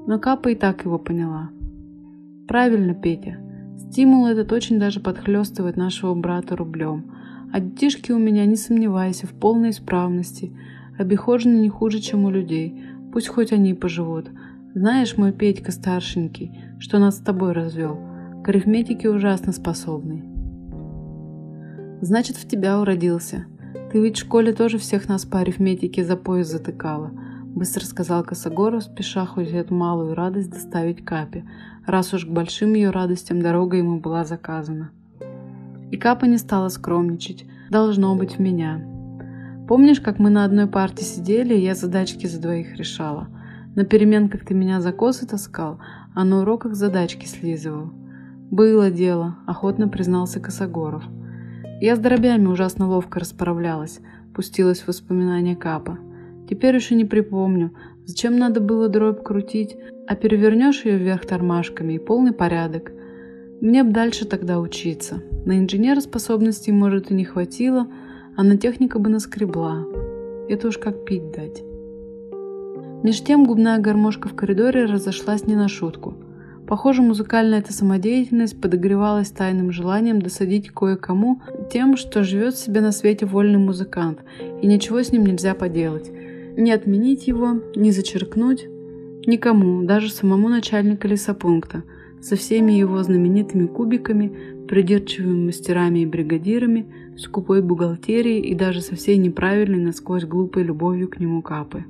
Но 0.08 0.20
Капа 0.20 0.50
и 0.50 0.56
так 0.56 0.86
его 0.86 0.98
поняла. 0.98 1.50
Правильно, 2.48 2.94
Петя. 2.94 3.38
Стимул 3.78 4.26
этот 4.26 4.52
очень 4.52 4.80
даже 4.80 5.00
подхлестывает 5.00 5.78
нашего 5.78 6.14
брата 6.14 6.56
рублем. 6.56 7.12
А 7.52 7.60
детишки 7.60 8.12
у 8.12 8.20
меня, 8.20 8.46
не 8.46 8.56
сомневайся, 8.56 9.28
в 9.28 9.32
полной 9.32 9.70
исправности. 9.70 10.52
Обихожены 10.98 11.58
не 11.58 11.70
хуже, 11.70 12.00
чем 12.00 12.26
у 12.26 12.30
людей. 12.30 12.84
Пусть 13.14 13.28
хоть 13.28 13.52
они 13.52 13.74
поживут. 13.74 14.30
Знаешь, 14.76 15.18
мой 15.18 15.32
Петька 15.32 15.72
старшенький, 15.72 16.52
что 16.80 17.00
нас 17.00 17.18
с 17.18 17.22
тобой 17.22 17.54
развел, 17.54 17.98
к 18.44 18.50
арифметике 18.50 19.10
ужасно 19.10 19.52
способный. 19.52 20.24
Значит, 22.02 22.38
в 22.38 22.48
тебя 22.48 22.80
уродился. 22.80 23.46
Ты 23.92 24.00
ведь 24.00 24.18
в 24.18 24.20
школе 24.20 24.54
тоже 24.54 24.78
всех 24.78 25.10
нас 25.10 25.26
по 25.26 25.40
арифметике 25.40 26.04
за 26.04 26.16
пояс 26.16 26.48
затыкала. 26.48 27.12
Быстро 27.44 27.84
сказал 27.84 28.24
Косогоров, 28.24 28.84
спеша 28.84 29.26
хоть 29.26 29.50
эту 29.50 29.74
малую 29.74 30.14
радость 30.14 30.52
доставить 30.52 31.04
Капе, 31.04 31.44
раз 31.88 32.14
уж 32.14 32.26
к 32.26 32.30
большим 32.30 32.74
ее 32.74 32.92
радостям 32.92 33.42
дорога 33.42 33.78
ему 33.78 34.00
была 34.00 34.26
заказана. 34.26 34.92
И 35.90 35.98
Капа 35.98 36.26
не 36.26 36.38
стала 36.38 36.70
скромничать. 36.70 37.46
Должно 37.72 38.16
быть 38.16 38.38
в 38.38 38.40
меня. 38.40 38.80
Помнишь, 39.68 40.00
как 40.00 40.20
мы 40.20 40.30
на 40.30 40.46
одной 40.46 40.68
парте 40.68 41.04
сидели, 41.04 41.56
и 41.56 41.64
я 41.64 41.74
задачки 41.74 42.28
за 42.28 42.40
двоих 42.40 42.76
решала? 42.76 43.28
На 43.76 43.86
переменках 43.86 44.46
ты 44.46 44.54
меня 44.54 44.82
за 44.82 44.92
косы 44.92 45.26
таскал, 45.26 45.80
а 46.14 46.24
на 46.24 46.42
уроках 46.42 46.76
задачки 46.76 47.26
слизывал. 47.26 47.92
Было 48.52 48.92
дело, 48.92 49.38
охотно 49.48 49.88
признался 49.88 50.40
Косогоров. 50.40 51.04
Я 51.82 51.96
с 51.96 52.00
дробями 52.00 52.48
ужасно 52.48 52.90
ловко 52.90 53.22
расправлялась, 53.22 54.02
пустилась 54.36 54.82
в 54.82 54.90
воспоминания 54.90 55.56
Капа. 55.56 55.98
Теперь 56.50 56.76
еще 56.76 56.96
не 56.96 57.06
припомню, 57.06 57.72
зачем 58.06 58.38
надо 58.38 58.60
было 58.60 58.90
дробь 58.90 59.24
крутить, 59.24 59.78
а 60.06 60.16
перевернешь 60.16 60.84
ее 60.84 60.98
вверх 60.98 61.26
тормашками 61.26 61.94
и 61.94 62.00
полный 62.00 62.34
порядок. 62.34 62.92
Мне 63.62 63.84
б 63.84 63.92
дальше 63.92 64.26
тогда 64.26 64.60
учиться. 64.60 65.22
На 65.46 65.58
инженера 65.58 66.02
способностей, 66.02 66.74
может, 66.74 67.12
и 67.12 67.14
не 67.14 67.24
хватило, 67.24 67.88
а 68.36 68.44
на 68.44 68.58
техника 68.58 69.00
бы 69.00 69.10
наскребла. 69.10 69.86
Это 70.50 70.68
уж 70.68 70.78
как 70.80 71.06
пить 71.06 71.32
дать. 71.32 71.64
Меж 73.04 73.22
тем 73.22 73.46
губная 73.46 73.80
гармошка 73.80 74.28
в 74.28 74.36
коридоре 74.36 74.84
разошлась 74.84 75.48
не 75.48 75.56
на 75.56 75.70
шутку. 75.70 76.16
Похоже, 76.70 77.02
музыкальная 77.02 77.62
эта 77.62 77.74
самодеятельность 77.74 78.62
подогревалась 78.62 79.32
тайным 79.32 79.72
желанием 79.72 80.22
досадить 80.22 80.70
кое-кому 80.70 81.42
тем, 81.74 81.98
что 81.98 82.24
живет 82.24 82.58
себе 82.58 82.80
на 82.82 82.92
свете 82.92 83.26
вольный 83.26 83.58
музыкант, 83.58 84.20
и 84.62 84.68
ничего 84.68 85.02
с 85.02 85.12
ним 85.12 85.26
нельзя 85.26 85.56
поделать. 85.56 86.12
Не 86.58 86.72
отменить 86.72 87.28
его, 87.28 87.60
не 87.76 87.90
зачеркнуть. 87.90 88.68
Никому, 89.26 89.84
даже 89.84 90.12
самому 90.12 90.48
начальнику 90.48 91.08
лесопункта, 91.08 91.82
со 92.22 92.36
всеми 92.36 92.74
его 92.74 93.02
знаменитыми 93.02 93.66
кубиками, 93.66 94.32
придирчивыми 94.68 95.48
мастерами 95.48 96.00
и 96.02 96.06
бригадирами, 96.06 96.86
скупой 97.18 97.64
бухгалтерией 97.64 98.42
и 98.42 98.54
даже 98.54 98.82
со 98.82 98.96
всей 98.96 99.18
неправильной 99.18 99.80
насквозь 99.80 100.26
глупой 100.26 100.62
любовью 100.62 101.08
к 101.08 101.20
нему 101.20 101.42
Капы. 101.42 101.86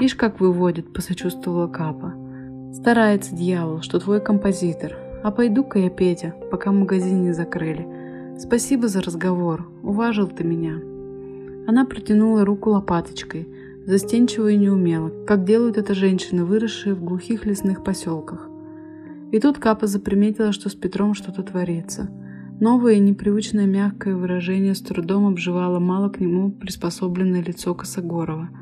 «Ишь, 0.00 0.16
как 0.16 0.40
выводит»,— 0.40 0.92
посочувствовала 0.92 1.68
Капа. 1.68 2.25
«Старается 2.76 3.34
дьявол, 3.34 3.80
что 3.80 3.98
твой 3.98 4.20
композитор. 4.20 4.98
А 5.22 5.30
пойду-ка 5.30 5.78
я, 5.78 5.88
Петя, 5.88 6.34
пока 6.50 6.72
магазин 6.72 7.22
не 7.24 7.32
закрыли. 7.32 7.88
Спасибо 8.38 8.86
за 8.86 9.00
разговор, 9.00 9.66
уважил 9.82 10.28
ты 10.28 10.44
меня». 10.44 10.74
Она 11.66 11.86
протянула 11.86 12.44
руку 12.44 12.70
лопаточкой, 12.70 13.48
застенчиво 13.86 14.48
и 14.48 14.58
неумело, 14.58 15.10
как 15.26 15.44
делают 15.44 15.78
это 15.78 15.94
женщины, 15.94 16.44
выросшие 16.44 16.94
в 16.94 17.02
глухих 17.02 17.46
лесных 17.46 17.82
поселках. 17.82 18.46
И 19.32 19.40
тут 19.40 19.58
Капа 19.58 19.86
заприметила, 19.86 20.52
что 20.52 20.68
с 20.68 20.74
Петром 20.74 21.14
что-то 21.14 21.42
творится. 21.42 22.10
Новое 22.60 22.92
и 22.92 23.00
непривычное 23.00 23.64
мягкое 23.64 24.14
выражение 24.14 24.74
с 24.74 24.82
трудом 24.82 25.26
обживало 25.26 25.78
мало 25.78 26.10
к 26.10 26.20
нему 26.20 26.50
приспособленное 26.50 27.42
лицо 27.42 27.74
Косогорова– 27.74 28.50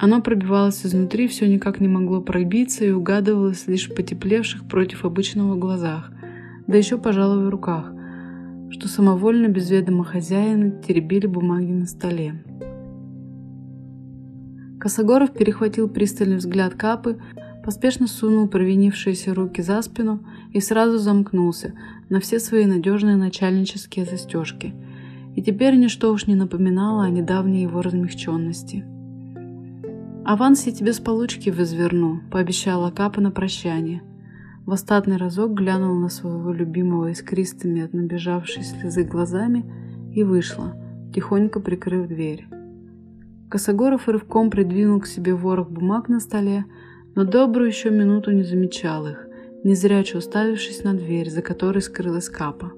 оно 0.00 0.22
пробивалось 0.22 0.86
изнутри, 0.86 1.28
все 1.28 1.46
никак 1.46 1.78
не 1.78 1.86
могло 1.86 2.22
пробиться 2.22 2.86
и 2.86 2.90
угадывалось 2.90 3.66
лишь 3.66 3.90
в 3.90 3.94
потеплевших 3.94 4.66
против 4.66 5.04
обычного 5.04 5.56
глазах, 5.56 6.10
да 6.66 6.78
еще, 6.78 6.96
пожалуй, 6.96 7.44
в 7.44 7.50
руках, 7.50 7.92
что 8.70 8.88
самовольно, 8.88 9.48
без 9.48 9.70
ведома 9.70 10.04
хозяина, 10.04 10.70
теребили 10.70 11.26
бумаги 11.26 11.72
на 11.72 11.84
столе. 11.84 12.42
Косогоров 14.80 15.34
перехватил 15.34 15.86
пристальный 15.86 16.38
взгляд 16.38 16.76
Капы, 16.76 17.18
поспешно 17.62 18.06
сунул 18.06 18.48
провинившиеся 18.48 19.34
руки 19.34 19.60
за 19.60 19.82
спину 19.82 20.24
и 20.54 20.60
сразу 20.60 20.96
замкнулся 20.96 21.74
на 22.08 22.20
все 22.20 22.40
свои 22.40 22.64
надежные 22.64 23.16
начальнические 23.16 24.06
застежки. 24.06 24.72
И 25.36 25.42
теперь 25.42 25.76
ничто 25.76 26.10
уж 26.10 26.26
не 26.26 26.36
напоминало 26.36 27.04
о 27.04 27.10
недавней 27.10 27.64
его 27.64 27.82
размягченности. 27.82 28.86
«Аванс 30.24 30.66
я 30.66 30.72
тебе 30.72 30.92
с 30.92 31.00
получки 31.00 31.48
возверну»,— 31.48 32.20
пообещала 32.30 32.90
Капа 32.90 33.20
на 33.22 33.30
прощание. 33.30 34.02
В 34.66 34.72
остатный 34.72 35.16
разок 35.16 35.54
глянул 35.54 35.94
на 35.94 36.10
своего 36.10 36.52
любимого 36.52 37.10
искристыми 37.10 37.82
от 37.82 37.94
набежавшей 37.94 38.62
слезы 38.62 39.02
глазами 39.02 39.64
и 40.14 40.22
вышла, 40.22 40.76
тихонько 41.14 41.58
прикрыв 41.58 42.06
дверь. 42.06 42.46
Косогоров 43.48 44.08
рывком 44.08 44.50
придвинул 44.50 45.00
к 45.00 45.06
себе 45.06 45.34
ворох 45.34 45.70
бумаг 45.70 46.08
на 46.08 46.20
столе, 46.20 46.66
но 47.14 47.24
добрую 47.24 47.68
еще 47.68 47.90
минуту 47.90 48.30
не 48.30 48.42
замечал 48.42 49.06
их, 49.06 49.26
незряче 49.64 50.18
уставившись 50.18 50.84
на 50.84 50.92
дверь, 50.92 51.30
за 51.30 51.40
которой 51.40 51.80
скрылась 51.80 52.28
Капа. 52.28 52.72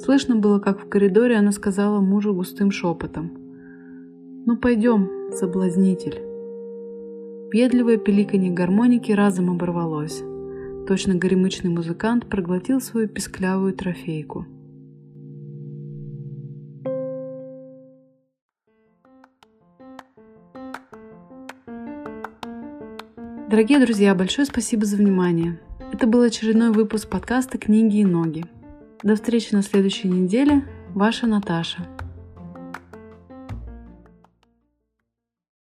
Слышно 0.00 0.36
было, 0.36 0.58
как 0.58 0.80
в 0.80 0.88
коридоре 0.88 1.36
она 1.36 1.52
сказала 1.52 2.00
мужу 2.00 2.34
густым 2.34 2.70
шепотом. 2.70 3.30
«Ну 4.46 4.56
пойдем, 4.56 5.08
соблазнитель». 5.32 6.31
Въедливое 7.52 7.98
пиликанье 7.98 8.50
гармоники 8.50 9.12
разом 9.12 9.50
оборвалось. 9.50 10.22
Точно 10.88 11.16
горемычный 11.16 11.68
музыкант 11.68 12.26
проглотил 12.26 12.80
свою 12.80 13.08
песклявую 13.08 13.74
трофейку. 13.74 14.46
Дорогие 23.50 23.80
друзья, 23.80 24.14
большое 24.14 24.46
спасибо 24.46 24.86
за 24.86 24.96
внимание. 24.96 25.60
Это 25.92 26.06
был 26.06 26.22
очередной 26.22 26.70
выпуск 26.70 27.10
подкаста 27.10 27.58
«Книги 27.58 27.98
и 27.98 28.06
ноги». 28.06 28.46
До 29.02 29.14
встречи 29.14 29.54
на 29.54 29.62
следующей 29.62 30.08
неделе. 30.08 30.64
Ваша 30.94 31.26
Наташа. 31.26 31.86